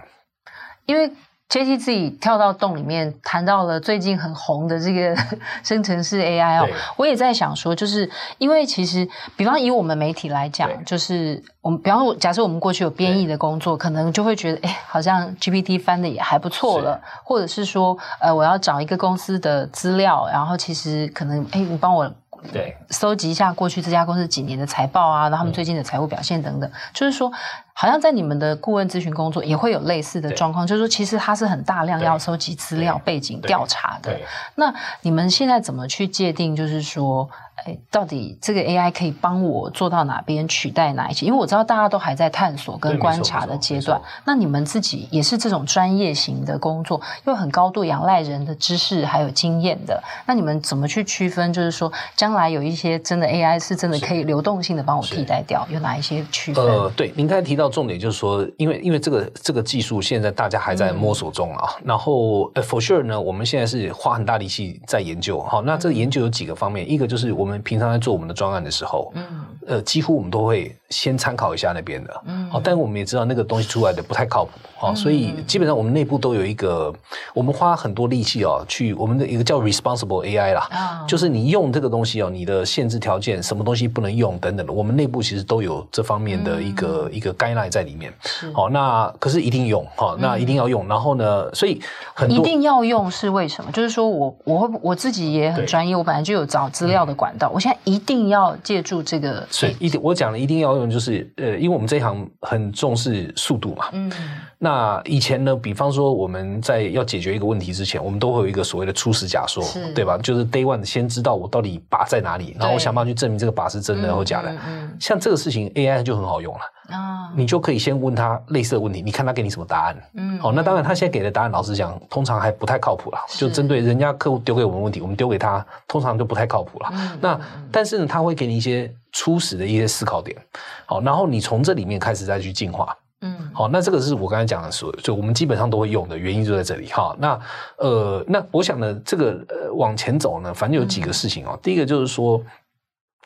[0.85, 1.11] 因为
[1.47, 5.15] JT 自己跳到洞里面谈到了最近很红的这个
[5.63, 6.67] 生成式 AI 哦，
[6.97, 22.11] 我也在想说，就是因为其实，比方以我们媒体来讲，就是我们比方说，假设我们过去有编译的工作，可能就会觉得，哎，好像 GPT 翻的也还不错了，或者是说，呃，我要找一个公司的资料，然后其实可能，哎，你帮我。
[22.53, 27.31] 对，搜集一下过去这家公司几年的财报啊，然后他们最近的财务表现等等，嗯、就是说，
[27.77, 34.17] 好像在你们的顾问咨询工作也会有类似的状况，就是说，其实它是很大量要收集资料、背景调查的。
[34.55, 36.55] 那你们现在怎么去界定？
[36.55, 37.29] 就是说。
[37.63, 41.25] 哎，到底这个 AI 可以帮我做到哪边，取代哪一些？
[41.25, 43.99] 因为我知道大家都还在探索跟观察的阶段。
[44.25, 50.03] 那你们自己也是这种专业型的工作，又很高度仰赖人的知识还有经验的。
[50.25, 51.53] 那你们怎么去区分？
[51.53, 56.61] 就是说，将来有一些真的 AI 是真的可以流动性的帮我替代掉，有哪一些区分？
[56.61, 61.69] 呃，对，您刚才提到重点就是说，因为因为这个这个技术现在大家还在摸索中啊。
[61.77, 65.39] 嗯、然后呃，for sure 呢，我们现在是花很大力气在研究。
[65.43, 67.45] 好，那这个研究有几个方面，嗯、一个就是我。
[67.45, 69.23] 们平常在做我们的专案的时候，嗯，
[69.67, 76.91] 呃，几乎我们都会先参考一下那边的，嗯，好，但我们也知道那个东西出来的不太靠谱，好，所以基本上我们内部都有一个，
[77.35, 88.13] 我们花很多力气哦，去我们的一个叫 responsible AI 啦，就是你用这个东西哦，你的限制条件，什么东西不能用等等的，我们内部其实都有这方面的一个一个 guideline 在里面，
[88.53, 91.81] 好，那可是一定用，好，那一定要用，然后呢，所以
[92.13, 93.71] 很多一定要用是为什么？
[93.71, 97.49] 就是说我我会我自己也很专业，我本来就有找资料的管道。
[97.53, 103.85] 我现在一定要借助这个，所以一定我讲的一定要用，就是呃，因为我们这一行很重视速度嘛。
[103.93, 104.11] 嗯。
[104.57, 109.63] 那以前呢，比方说我们在要解决一个问题之前，我们都会有一个所谓的初始假说，
[109.93, 110.17] 对吧？
[110.17, 114.49] 就是 day one 先知道我到底靶在哪里，然后我想办法去证明这个靶是真的或假的。
[114.67, 116.61] 嗯、像这个事情，AI 就很好用了。
[116.89, 119.97] 啊、哦，你就可以先问他类似的问题，你看他给你什么答案。
[120.13, 120.39] 嗯。
[120.39, 123.23] 好，那当然他现在给的答案，老实讲，通常还不太靠谱啦。
[123.29, 126.89] 就针对人家客户丢给我们问题，我们丢给他，通常就不太靠谱了。
[126.93, 127.39] 嗯、那
[127.71, 130.37] 但是呢，他会给你一些初始的一些思考点。
[130.85, 132.95] 好，然后你从这里面开始再去进化。
[133.21, 137.15] 嗯，好，那这个是我刚才讲的所，就我们基本上都会用的原因就在这里哈。
[137.17, 137.39] 那
[137.77, 141.51] 呃，那我想呢，这个呃往前走呢，反正有几个事情哦。
[141.53, 142.43] 嗯、第一个就是说，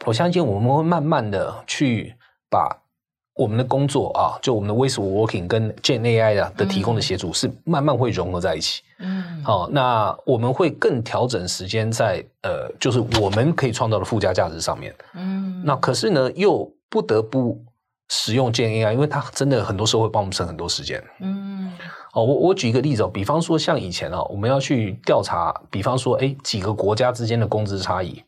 [0.05, 2.15] 我相信我们会慢慢的去
[2.49, 2.69] 把
[3.39, 8.81] 我们的工作啊，就我们的 of working 跟 Gen AI 啊的提供的协助是慢慢会融合在一起。
[8.99, 14.93] 嗯，好，那我们会更调整时间在呃，就是我们可以创造的附加价值上面。
[15.13, 17.57] 嗯，那可是呢，又不得不。
[18.11, 20.99] 使用 Gen AI，因为它真的很多时候会帮我们省很多时间。
[21.19, 21.71] 嗯，
[22.11, 28.23] 哦，我我举一个例子哦，比方说像以前啊，我们要去调查，比方说，哎，几个国家之间的工资差异，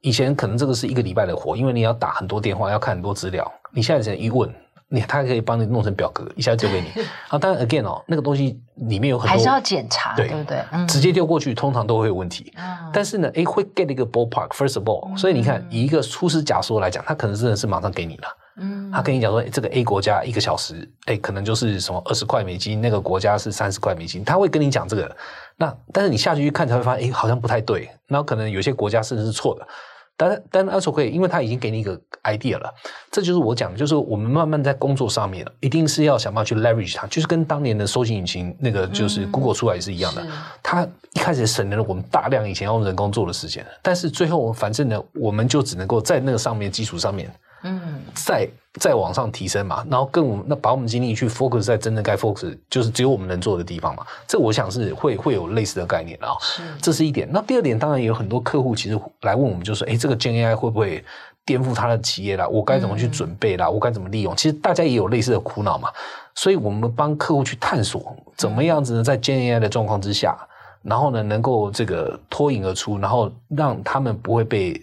[0.00, 3.46] 以前可能这个是一个礼拜的活，因为你要打很多电话，要看很多资料。
[3.72, 4.52] 你现在只能一问，
[4.88, 7.02] 你他可以帮你弄成表格，一下就丢给你。
[7.28, 10.58] 啊，当然 again 哦，那个东西里面有很多还是要检查，对，对不对？
[10.72, 12.52] 嗯，直接丢过去，通常都会有问题。
[12.56, 18.28] 嗯，但是呢，哎，会 get 一个 ballpark first of all，嗯，所以你看，以一个初始假说来讲，他可能真的是马上给你了。
[18.62, 25.16] 嗯，他跟你讲说，这个 A 国家一个小时，哎，可能就是什么二十块美金，那个国家是三十块美金，他会跟你讲这个。
[25.56, 27.88] 那但是你下去一看，才会发现，哎，好像不太对。
[28.08, 29.66] 然后可能有些国家甚至是错的。
[30.28, 32.70] 但但是 also 可以，因为他已经给你一个 idea 了。
[33.10, 40.26] 这就是我讲的，就是我们慢慢在工作上面，一定是要想办法去 leverage 它，就是跟当年的搜寻引擎那个就是 Google 出来也是一样的。
[40.62, 47.32] 它一开始省了我们大量以前要用人工做的时间，但是最后反正呢，我们就只能够在那个上面基础上面。
[47.62, 47.80] 嗯，
[48.14, 54.06] 再再往上提升嘛，然后跟我们那把我们精力去 focus 在真正该 focus，就是只有我们能做的地方嘛。
[54.28, 56.28] 这我想是会会有类似的概念啊。
[56.40, 57.28] 是，这是一点。
[57.32, 61.04] 那第二点，当然也有很多客户其实来问我们，就是哎，这个 Gen AI 会不会
[61.44, 62.46] 颠覆他的企业啦？
[62.46, 63.66] 我该怎么去准备啦？
[63.66, 64.36] 嗯、我该怎么利用？
[64.36, 65.88] 其实大家也有类似的苦恼嘛。
[66.36, 70.38] 所以我们帮客户去探索怎么样子呢，在 Gen AI 的状况之下，
[70.82, 74.80] 然后呢，能够这个脱颖而出，然后让他们不会被。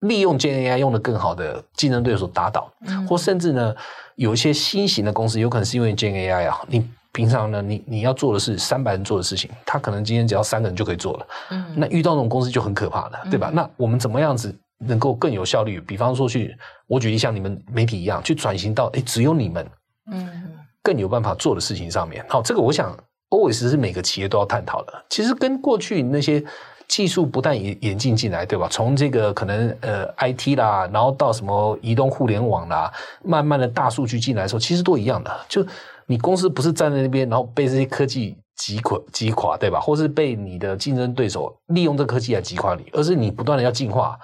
[0.00, 3.74] 利用 Gen AI 用的更好的竞争对手打倒，嗯、或甚至呢，
[4.14, 11.26] 有一些新型的公司，有可能是因为 Gen AI 啊，你平常呢，你你要做的是三百人做的事情，他可能今天只要三个人就可以做了。
[11.50, 13.50] 嗯，那遇到那种公司就很可怕的，对吧？
[13.50, 15.80] 嗯、那我们怎么样子能够更有效率？
[15.80, 16.56] 比方说去，
[16.86, 19.66] 我举例像你们媒体一样，去转型到诶只有你们，
[20.12, 22.24] 嗯，更有办法做的事情上面。
[22.28, 22.96] 好，这个我想
[23.30, 24.92] always 是每个企业都要探讨的。
[25.10, 26.44] 其实跟过去那些。
[26.88, 28.66] 技术不断演演进进来，对吧？
[28.70, 32.90] 从这个可能呃 IT 啦，然后到什么移动互联网啦，
[33.22, 35.30] 慢慢的大数据进来的时候，其实都一样的。
[35.48, 35.64] 就
[36.06, 39.78] 你公司不是站在那边，然后被这些科技击垮击垮，对吧？
[39.78, 44.18] 或是被你的竞争对手利用这科技来击垮你，而是你不断的要进化，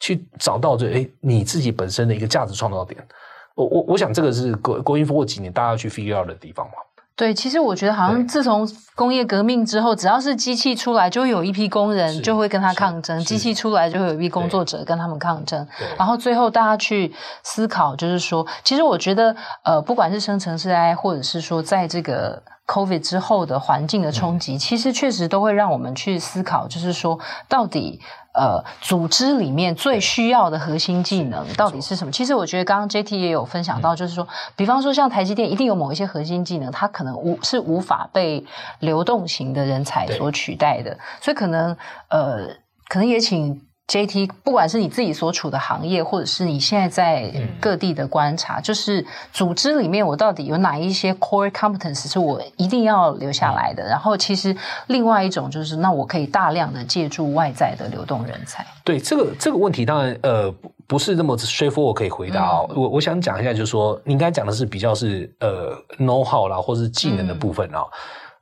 [0.00, 3.06] 去找到这诶你自己本身的一个价值创造点。
[3.54, 6.72] 我我我想这个是 going forward 几年大家要去 figure out 的地方嘛。
[7.16, 15.66] 对，其实我觉得好像自从工业革命之后，只要是机器出来，就会有一批工人就会跟他抗争；机器出来，就会有一批工作者跟他们抗争。
[15.96, 17.10] 然后最后大家去
[17.42, 27.98] 思考，就是说，其实我觉得，呃，不管是生成式 AI，或者是说在这个 COVID 之后的环境的冲击，嗯、其实确实都会让我们去思考，就是说，到底。
[28.36, 32.12] 呃，组织里面最需要的核心技能到底是什么？
[32.12, 38.44] 其实我觉得刚刚 JT 也有分享到，就是说，嗯、比方说像台积电，一定有某一些核心技能，它可能无是无法被
[38.80, 41.76] 流动型的人才所取代的，所以可能
[42.08, 42.48] 呃，
[42.88, 43.65] 可能也请。
[43.88, 53.84] JT，不管是你自己所处的行业，或者是你现在在各地的观察，嗯、就是组织里面我到底有哪一些 core competence 是我一定要留下来的？
[53.84, 54.56] 嗯、然后，其实
[54.88, 58.66] 另外一种就是，那我可以大量的借助外在的流动人才。
[58.82, 60.52] 对这个这个问题，当然呃
[60.88, 62.66] 不是那么 straightforward 可以回答哦。
[62.70, 67.82] 嗯、我我想讲一下，就是说，你刚才讲的是比较是呃 know how 啦，或是技能的部分啊。
[67.82, 67.98] 嗯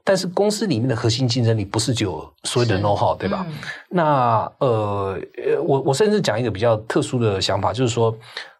[0.06, 3.46] 但是公司里面的核心竞争力不是只有所谓的 know how，对吧？
[3.48, 3.54] 嗯、
[3.88, 5.18] 那呃，
[5.64, 8.14] 我我甚至讲一个比较特殊的想法，就是说，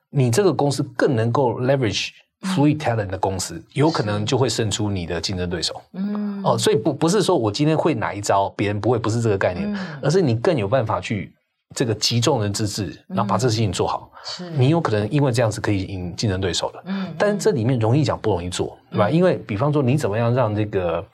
[0.09, 2.09] 你这个公司更能够 leverage
[2.45, 5.81] Free talent 的公司，嗯、有可能就会胜出你的竞争对手。
[5.93, 11.31] 嗯，哦，所以不不是说我今天会哪一招，别人不会，不是这个概念，嗯、而是你更有办法去
[11.75, 14.11] 这个集众人之智，然后把这个事情做好。
[14.57, 16.83] 你有可能因为这样子可以赢竞争对手的。
[16.87, 19.09] 嗯，但是这里面容易讲不容易做，对吧？
[19.09, 21.05] 嗯、因为比方说，你怎么样让这个。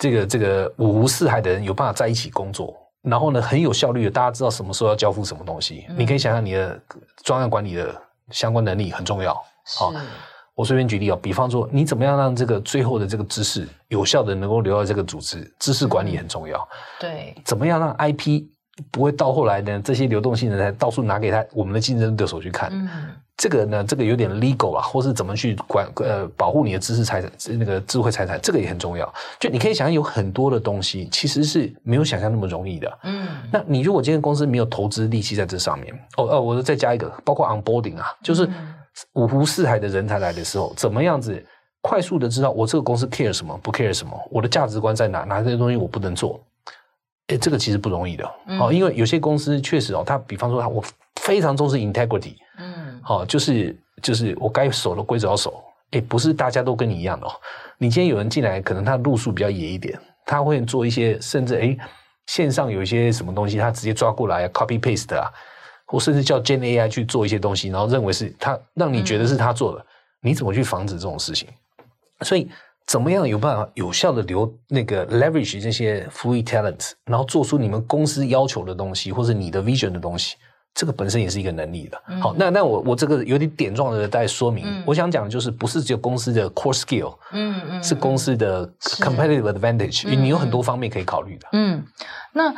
[0.00, 5.84] 这个这个五湖四海的人有办法在一起工作，然后呢，很有效率的，大家知道什么时候要交付什么东西。
[5.90, 6.80] 嗯、你可以想象你的
[7.22, 7.94] 专案管理的
[8.30, 9.34] 相关能力很重要。
[9.76, 9.94] 好、哦，
[10.54, 16.58] 我随便举例哦，比方说你怎么样让这个最后的这个知识有效的能够留在这个组织，知识管理很重要。
[16.58, 18.44] 嗯、对，怎么样让 IP
[18.90, 19.82] 不会到后来呢？
[19.84, 22.70] 这些流动性人才到处拿给他我们的竞争对手去看。
[22.72, 22.88] 嗯
[23.40, 29.10] 这个呢，这个有点 legal 啊，或是怎么去管呃保护你的知识财产，那个智慧财产，这个也很重要。
[29.38, 32.98] 就你可以想象，有很多的东西其实是没有想象那么容易的。
[33.04, 38.46] 嗯，那你如果今天公司没有投资力气在这上面，哦哦，我再加一个，包括 onboarding 啊，就是
[39.14, 41.42] 五湖四海的人才来的时候，怎么样子
[41.80, 46.38] 快速的知道我这个公司 care 什么，不 care 什么，我的价值观在哪，哪些东西我不能做。
[47.28, 50.84] 诶，这个其实不容易的，哦，因为有些公司确实哦，他比方说他我
[51.22, 57.32] 非常重视 integrity，嗯，好，就是就是我该守的规则要守，哎，不是大家都跟你一样的哦。
[57.78, 61.76] 你今天有人进来，可能他路数比较野一点，他会做一些，甚至哎，
[62.26, 65.30] 线上有一些什么东西，他直接抓过来 copy paste 啊，
[65.86, 69.84] 或甚至叫 Gen AI 去做一些东西，然后认为是他让你觉得是他做的，
[70.20, 71.48] 你怎么去防止这种事情？
[72.22, 72.50] 所以。
[72.86, 80.34] 怎么样有办法有效的留那个 leverage 这些 free talent，然后做出你们公司要求的东西，或者你的 vision 的东西，
[80.74, 82.02] 这个本身也是一个能力的。
[82.08, 91.48] 嗯、好，那那我我这个有点点状的在说明，嗯、我想讲的就是不是只有公司的 core skill，嗯嗯，是公司的 competitive advantage，你有很多方面可以考虑的。
[91.52, 91.84] 嗯，
[92.32, 92.54] 那。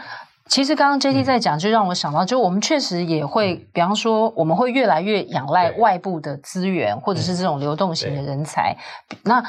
[0.49, 8.77] 其实刚刚 JT 在讲，就让我想到，就我们确实也会，比方说，我们会越来越仰赖外部的资源，或者是这种流动型的人才。
[9.23, 9.43] 那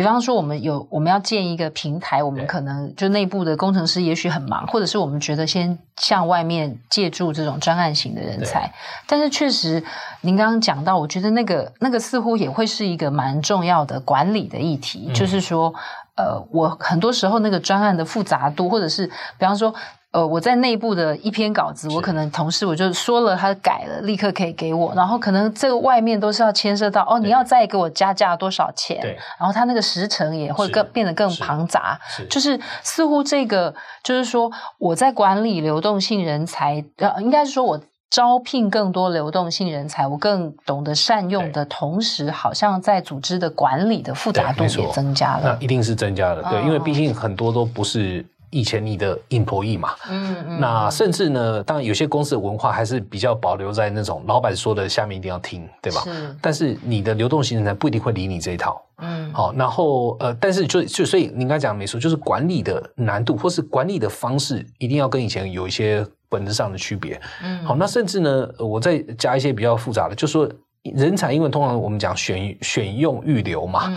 [0.00, 8.72] 比方说，我们有我们要建一个平台，我们可能就内部的工程师也许很忙，或者是我们觉得先向外面借助这种专案型的人才。
[9.06, 9.84] 但是确实，
[10.22, 15.74] 您刚刚讲到，我觉得那个那个似乎也会是一个蛮重要的管理的议题，就是说，
[16.16, 19.74] 呃，我很多时候那个专案的复杂度，或者是比方说。
[20.12, 24.92] 呃，我在内部的一篇稿子，我可能同事我就说了，他改了，立刻可以给我。
[24.96, 29.00] 然后可能这个外面都是要牵涉到哦，你要再给我加价多少钱？
[29.00, 29.16] 对。
[29.38, 31.96] 然后他那个时程也会更变得更庞杂。
[32.08, 32.26] 是。
[32.26, 37.80] 就是似乎这个就是说，我在管理流动性人才，呃，应该是说我
[38.10, 45.56] 招聘更多流动性人才，我更懂得善用的同时，好像在组织的管理的复杂度也增加了。
[45.56, 48.26] 那一定是增加了，对，因为毕竟很多都不是。
[48.50, 56.00] 以前你的 employee 嘛，嗯嗯，那甚至呢，当然有些公司的文化还是比较保留在那种老板说的下面一定要听，对吧？
[56.02, 56.36] 是。
[56.42, 59.32] 但是你的流动性人才不一定会理你这一套，嗯。
[59.32, 67.20] 好，然后呃，但是就就所以你刚才讲的没错，就是管理的难度或是管理的方式一定要跟以前有一些本质上的区别。
[67.44, 67.64] 嗯。
[67.64, 70.50] 好，那甚至呢，我再加一些比较复杂的，就是说
[70.82, 73.84] 人才，因为通常我们讲选选用预留嘛，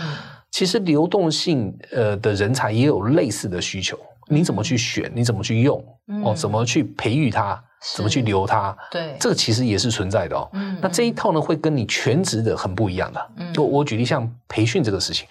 [0.52, 3.98] 其实流动性呃的人才也有类似的需求。
[4.28, 5.10] 你怎么去选？
[5.14, 5.82] 你怎么去用？
[6.08, 7.62] 嗯、哦，怎么去培育它？
[7.94, 8.74] 怎么去留它？
[8.90, 10.48] 对，这个其实也是存在的哦。
[10.54, 13.30] 嗯，那这一套呢，会跟你全职的很不一样的。
[13.36, 15.28] 嗯，就我举例，像培训这个事情，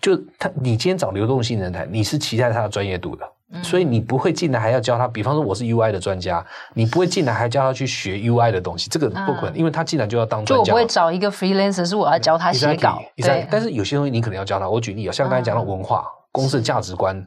[0.00, 5.06] 就他，你今天找流动性人才，你是期待他的专业度的，嗯、所以你不会进来还要教他。
[5.06, 6.42] 比方说，我是 UI 的专家，
[6.72, 10.64] 你不会进来还教他去学 UI 的东西，这个不可能，啊、因为他进来就要当专家。
[10.64, 13.46] 就我不会找一个 freelancer 是我要教他写稿，对。
[13.50, 14.66] 但是有些东西你可能要教他。
[14.66, 17.22] 我举例啊，像刚才讲的文化、嗯、公司的价值观。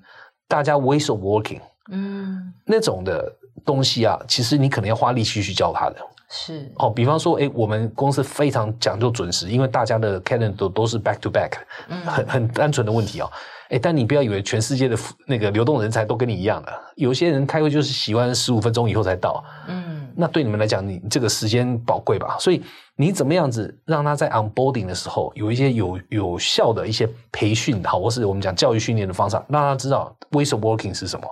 [0.53, 3.35] 大家 ways of working，嗯，那种的
[3.65, 5.95] 东西啊，其实你可能要花力气去教他的。
[6.29, 6.71] 是。
[6.75, 11.53] 哦，比方说，诶，我们公司非常讲究准时，因为大家的 calendar 都都是 back to back，
[11.89, 13.27] 嗯，很很单纯的问题哦。
[13.69, 14.95] 诶，但你不要以为全世界的
[15.25, 19.82] 那个流动人才都跟你一样的，有些人开会就是喜欢十五分钟以后才到，嗯，
[20.16, 22.38] 那对你们来讲，你这个时间宝贵吧？
[22.39, 22.61] 所以。
[22.95, 31.28] 你怎么样子让他在 onboarding 的时候有一些有有效的一些培训，好，或是我们讲教育训练的方式，让他知道 ways of working 是什么。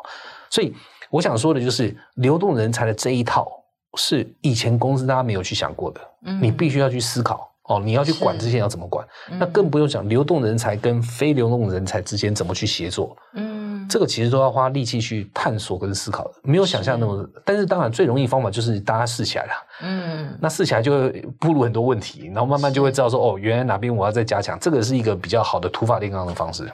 [0.49, 0.73] 所以
[1.11, 3.47] 我想说的就是，流动人才的这一套
[3.95, 9.05] 是以前公司大家没有去想过的，嗯，你必须要去思考哦，你要去管这些要怎么管，
[9.39, 13.61] 那更不用讲流动人才跟非流动人才之间怎么去协作，嗯。
[13.89, 17.21] 这个其实都要花力气去探索跟思考的，没有想象那么。
[17.21, 19.51] 是但是当然最容易方法就是大家试起来了，
[19.83, 26.71] 嗯，那试起来就会暴露很多问题，然后慢慢就会知道说，哦，原来哪边我要再加强，这个是一个比较好的土法炼钢的方式。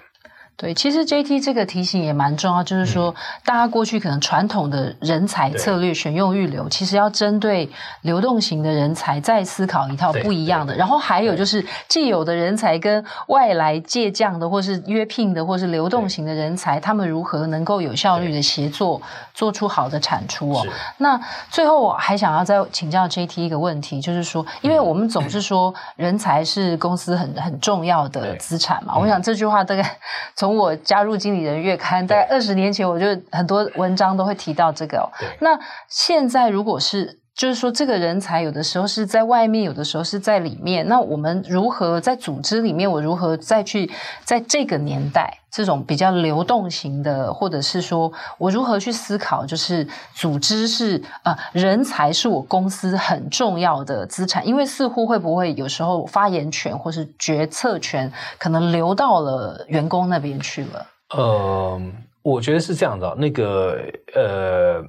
[0.58, 3.14] 对，其实 JT 这个提醒也蛮重要，就是说，
[3.46, 7.70] 大家过去可能传统的人才策略选用预留，其实要针对
[8.02, 10.76] 流动型的人才再思考一套不一样的。
[10.76, 19.00] 然后还有就是，既有的人才跟外来借将的，或是约聘的，或是流动型的人才，他们如何能够有效率的协作，
[19.36, 20.66] 做出好的产出哦。
[20.98, 30.00] 那最后我还想要再请教 JT 一个问题，就是说，因为我们总是说人才是公司很很重要的资产嘛，我想这句话大概
[30.36, 35.12] 从从我加入经理人月刊，大概二十年前，我就很多文章都会提到这个哦。
[35.42, 43.90] 那现在如果是，就是说这个人才有的时候是在外面，有的时候是在里面，那我们如何在组织里面，我如何再去
[44.24, 60.88] 在这个年代这种比较流动型的，或者是说我如何去思考，就是组织是啊、人才是我公司很重要的资产，因为似乎会不会有时候发言权或是决策权可能流到了员工那边去了？
[61.16, 61.80] 呃，
[62.24, 63.78] 我觉得是这样的，那个
[64.16, 64.84] 呃，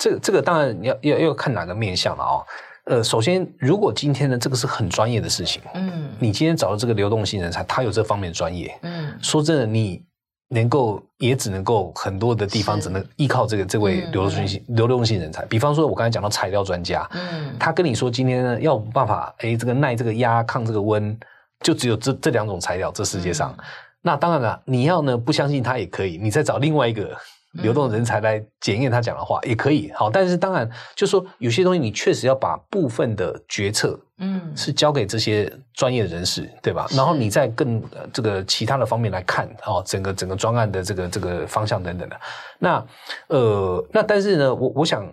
[0.00, 2.46] 这个、这个当然你要要要看哪个面向了啊、哦。
[2.86, 10.02] 呃，首先，如果今天呢，这个是很专业的事情，嗯，你今天找到这个流动性人才，他有这方面的专业，嗯，说真的，你
[10.48, 15.44] 能够也只能够很多的地方只能依靠这个这位流动性、嗯、流动性人才。
[15.44, 21.16] 比方说，我刚才讲到材料专家，嗯，他跟你说今天呢要办法，哎，这个耐这个压、抗这个温，
[21.60, 23.64] 就只有这这两种材料，这世界上，嗯、
[24.00, 27.14] 那当然了，你要呢不相信他也可以，你再找另外一个。
[27.52, 36.86] 流动人才来检验他讲的话也可以，好，但是当然就是说有些东西你确实要把部分的决策，嗯，是交给这些专业人士，对吧？
[36.92, 37.82] 然后你再更
[38.12, 42.20] 这个其他的方面来看，哦，整个整个专案的这个这个方向等等的。
[42.58, 42.86] 那
[43.26, 45.04] 呃，那但是呢，我我想，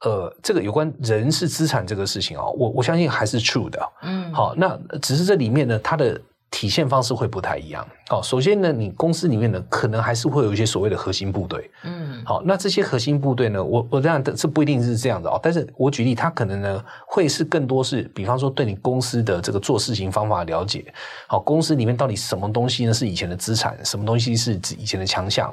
[0.00, 6.18] 呃，这个有关人是资产这个事情啊，我我相信还是 true 的，嗯，好，那只是这里面呢，它的。
[6.52, 7.84] 体现方式会不太一样。
[8.08, 11.68] 好，首先呢，你公司里面呢，可能还是会有一些所谓的核心部队。
[11.82, 15.40] 嗯，好，那这些核心部队呢，我我这样这不一定是这样的哦。
[15.42, 20.92] 但是我举例，他可能呢，会是更多是，比方说对你公司的这个做事情方法了解。
[21.26, 25.52] 好，公司里面到底什么东西呢是以前的资产，什么东西是指以前的强项。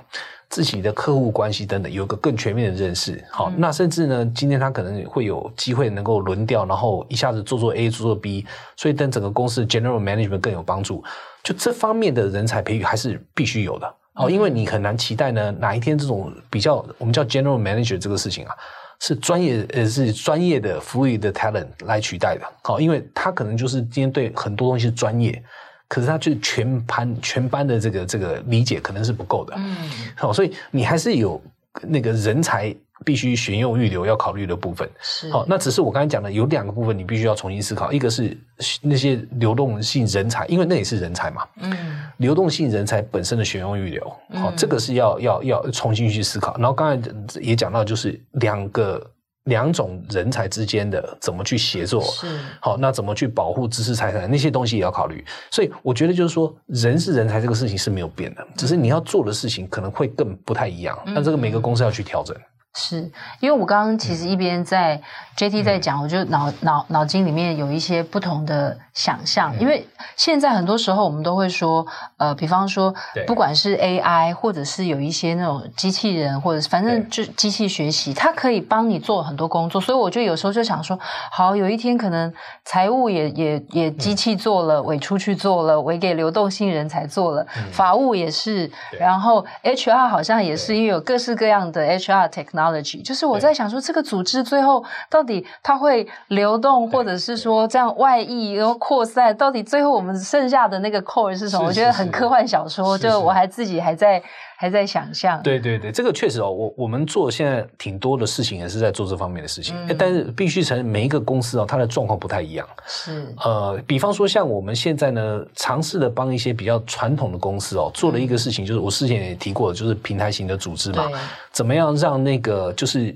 [0.50, 3.24] 自己的客户关系等等，有个更全面的认识。
[3.30, 8.46] 好，嗯、那甚至呢，今天他可能会有机会能够轮调，然后一下子做做 A，做做 B，
[8.76, 11.04] 所以对整个公司 general management 更有帮助。
[11.44, 13.96] 就这方面的人才培育还是必须有的。
[14.14, 18.56] 好，嗯、因为你很难期待呢，哪一天这种比较我们叫 general manager 这个事情啊，
[19.00, 22.46] 是专业呃是专业的服务的 talent 来取代的。
[22.64, 25.44] 好，因为他可能就是今天对很多东西是专业。
[25.90, 29.76] 可是他就全班全班的这个这个理解可能是不够的，嗯，
[30.16, 31.42] 好，所以你还是有
[31.82, 32.74] 那个人才
[33.04, 35.32] 必须选用预留要考虑的部分，是。
[35.32, 38.38] 好，那只是我刚才讲的有两个部分你必须要重新思考，一个是
[38.82, 41.76] 那些流动性人才，因为那也是人才嘛，嗯，
[42.18, 49.04] 流动性人才本身的选用预留，好，这个是要要要重新去思考，然后刚才也讲到就是两个。
[49.50, 52.02] 两种人才之间的怎么去协作？
[52.02, 52.28] 是
[52.62, 54.32] 好，那怎么去保护知识财产？
[54.32, 55.26] 那些东西也要考虑。
[55.52, 60.98] 所以我觉得就是说，人是人才这个事情是没有变的，只是你要做的事情可能会更不太一样。
[61.08, 62.34] 那这个每个公司要去调整。
[62.80, 63.12] 是
[63.42, 65.02] 因为我刚刚其实一边在
[65.38, 69.54] JT 在讲，嗯、我就脑脑脑筋里面有一些不同的想象。
[69.56, 71.86] 嗯、因为现在很多时候我们都会说，
[72.18, 72.94] 呃，比方说，
[73.28, 79.82] 不管是 AI 或者是有一些那种机器人，或者是反正就机器学习，它可以帮你做很多工作。
[79.82, 80.98] 所以我就有时候就想说，
[81.32, 92.69] 好，有一天可能财务也也也机器做了，委出去做了，委给流动性人才做了，嗯、法务也是，然后 HR 好像也是，因为有各式各样的 HR technology。
[93.02, 101.68] 就是我在想说，这个组织最后到底它会流动，或者是说这样外溢然后扩散，到底最后我们剩下的那个 core 是什么？
[101.68, 104.22] 我觉得很科幻小说，就我还自己还在
[104.62, 105.42] 还在想象。
[105.42, 109.74] 对对对，这个确实哦，我我们做现在挺多的事情，也是在做这方面的事情。
[109.98, 112.68] 但是必须承认，每一个公司哦，它的状况不太一样。
[112.86, 121.10] 是呃，比方说像我们现在呢，尝试的帮一些比较传统的公司哦，做了一个事情，就是我之前也提过，就是平台型的组织嘛。
[121.54, 123.16] 怎么样让那个就是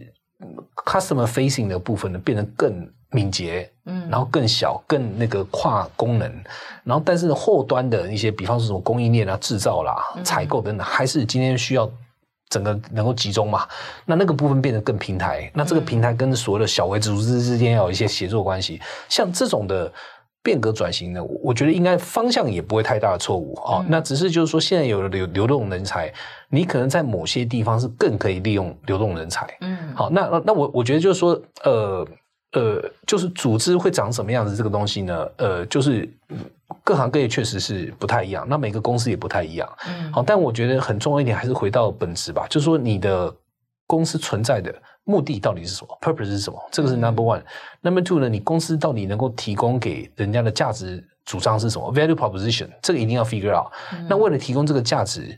[0.86, 6.30] customer facing 的部分呢，变得更敏捷，嗯，然后更小、更那个跨功能，
[6.84, 11.90] 然后但是后端的一些，比方说什么供应链啊、制造啦、采购等等，还是今天需要
[12.50, 13.66] 整个能够集中嘛？
[14.06, 19.90] 那那个部分变得更平台，那这个平台跟所谓的小微组织之间要有一些协作关系，像这种的。
[20.46, 23.80] 变革转型呢，我觉得应该方向也不会太大的错误啊。
[23.80, 26.14] 嗯、那只是就是说，现在有了流流动人才，
[26.50, 29.48] 你可能在某些地方是更可以利用流动人才。
[29.62, 32.06] 嗯，好，那那我我觉得就是说，呃
[32.54, 35.28] 呃，就是组织会长什么样子这个东西呢？
[35.38, 36.08] 呃，就是
[36.84, 39.68] 各行各业确实是不太一样，那每个公司也不太一样。
[39.88, 43.34] 嗯，好，但我觉得很重要一点还是回到本质吧，就是说你的
[43.86, 44.74] 公司存在的。
[45.06, 46.58] 目的到底是什么？Purpose 是什么？
[46.72, 47.42] 这个是 number one。
[47.82, 48.30] Number two 呢？
[48.30, 53.70] 你公司到底能够提供给人家的价值主张是什么？Value proposition 这个一定要 figure out。
[53.92, 55.38] 嗯、那为了提供这个价值，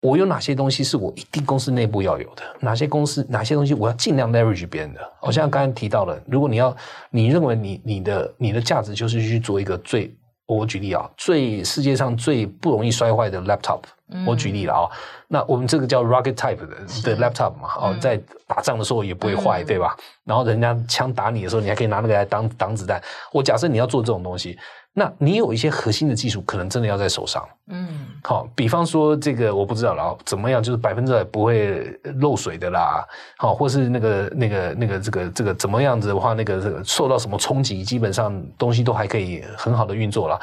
[0.00, 2.42] 我有哪些东西是我一定公司内部要有的？
[2.60, 5.00] 哪些公司哪些东西我要尽量 leverage 别人的？
[5.20, 6.76] 好、嗯、像刚才提到了，如果你要
[7.10, 10.14] 你认为你你的你的价值就是去做一个最，
[10.46, 13.80] 我举例啊，最世界上最不容易摔坏的 laptop。
[14.24, 14.86] 我举例了啊，
[15.26, 16.66] 那我们这个叫 rugged type 的
[17.02, 18.16] 的 laptop 嘛，哦，在
[18.46, 19.96] 打仗的时候也不会坏，对吧？
[20.22, 23.02] 然后人家枪打你的时候，你还可以拿那个来挡挡子弹。
[23.32, 24.56] 我假设你要做这种东西，
[24.98, 27.46] 那你有一些核心的技术，可能真的要在手上。
[27.68, 27.86] 嗯，
[28.24, 40.40] 好，比方说这个我不知道了，怎么样，就是百分之百不会漏水的啦，好，或是那个那个那个这个这个怎么样子的话，那个这个受到什么冲击，基本上东西都还可以很好的运作了。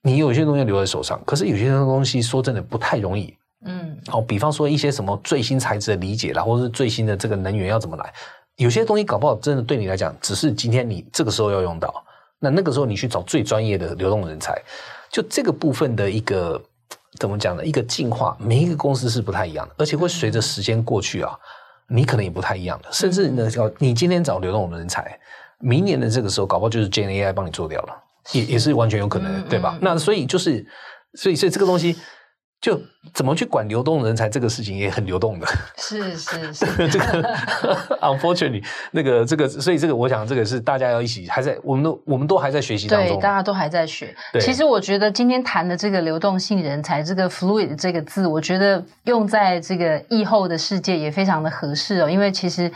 [0.00, 3.36] 你有些东西留在手上，可是有些东西说真的不太容易。
[3.66, 8.10] 嗯，好，比方说一些什么最新材质的理解啦，或者是最新的这个能源要怎么来，
[8.56, 11.92] 有些东西搞不好真的对你来讲，只是今天你这个时候要用到，
[12.40, 14.60] 那那个时候你去找最专业的流动人才，
[15.08, 16.60] 就这个部分的一个
[17.18, 17.64] 怎么讲呢？
[17.64, 21.38] 一个进化，每一个公司是不太一样的，而且会随着时间过去啊，
[21.86, 25.18] 你可能也不太一样的，甚至呢，你今天找流动人才，
[25.58, 29.78] 明年的这个时候，搞不好就是 Gen AI 帮你做掉了，也也是完全有可能的，对吧？
[29.80, 30.66] 那所以就是，
[31.14, 31.96] 所以所以这个东西。
[32.60, 32.78] 就
[33.14, 35.46] 怎么去管流动人才这个事情也很流动的，
[35.78, 37.36] 是是是， 这个
[38.02, 44.14] unfortunately 那个这个，所以这个我想这个是大家要一起还在，我们都我们都还在学习当中，对，大家都还在学。
[44.38, 52.70] 其实我觉得今天谈的这个流动性人才，这个 fluid 这个字，我觉得用在这个疫后的世界也非常的合适哦，因为其实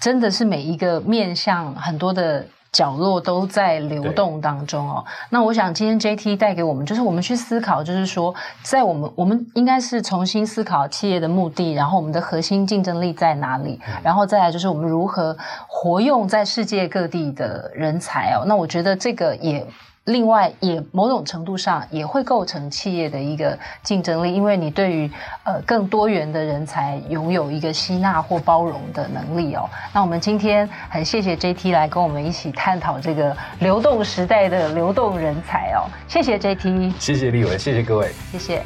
[0.00, 2.46] 真的是每一个面向很多的。
[2.74, 5.04] 角落都在流动当中哦。
[5.30, 15.36] 那我想今天 JT 带给我们，就是我们去思考，就是说，在我们我们应该是重新思考企业的目的，然后我们的核心竞争力在哪里，然后再来就是我们如何
[15.68, 18.44] 活用在世界各地的人才哦。
[18.44, 19.64] 那我觉得这个也。
[20.04, 25.10] 另外，也某种程度上也会构成企业的一个竞争力，因为你对于
[25.44, 29.66] 呃更多元的人才拥有一个吸纳或包容的能力哦。
[29.94, 38.62] 那我们今天很谢谢 JT 来跟我们一起探讨这个流动时代的流动人才哦，谢谢 JT，谢谢立文，谢谢各位，谢谢。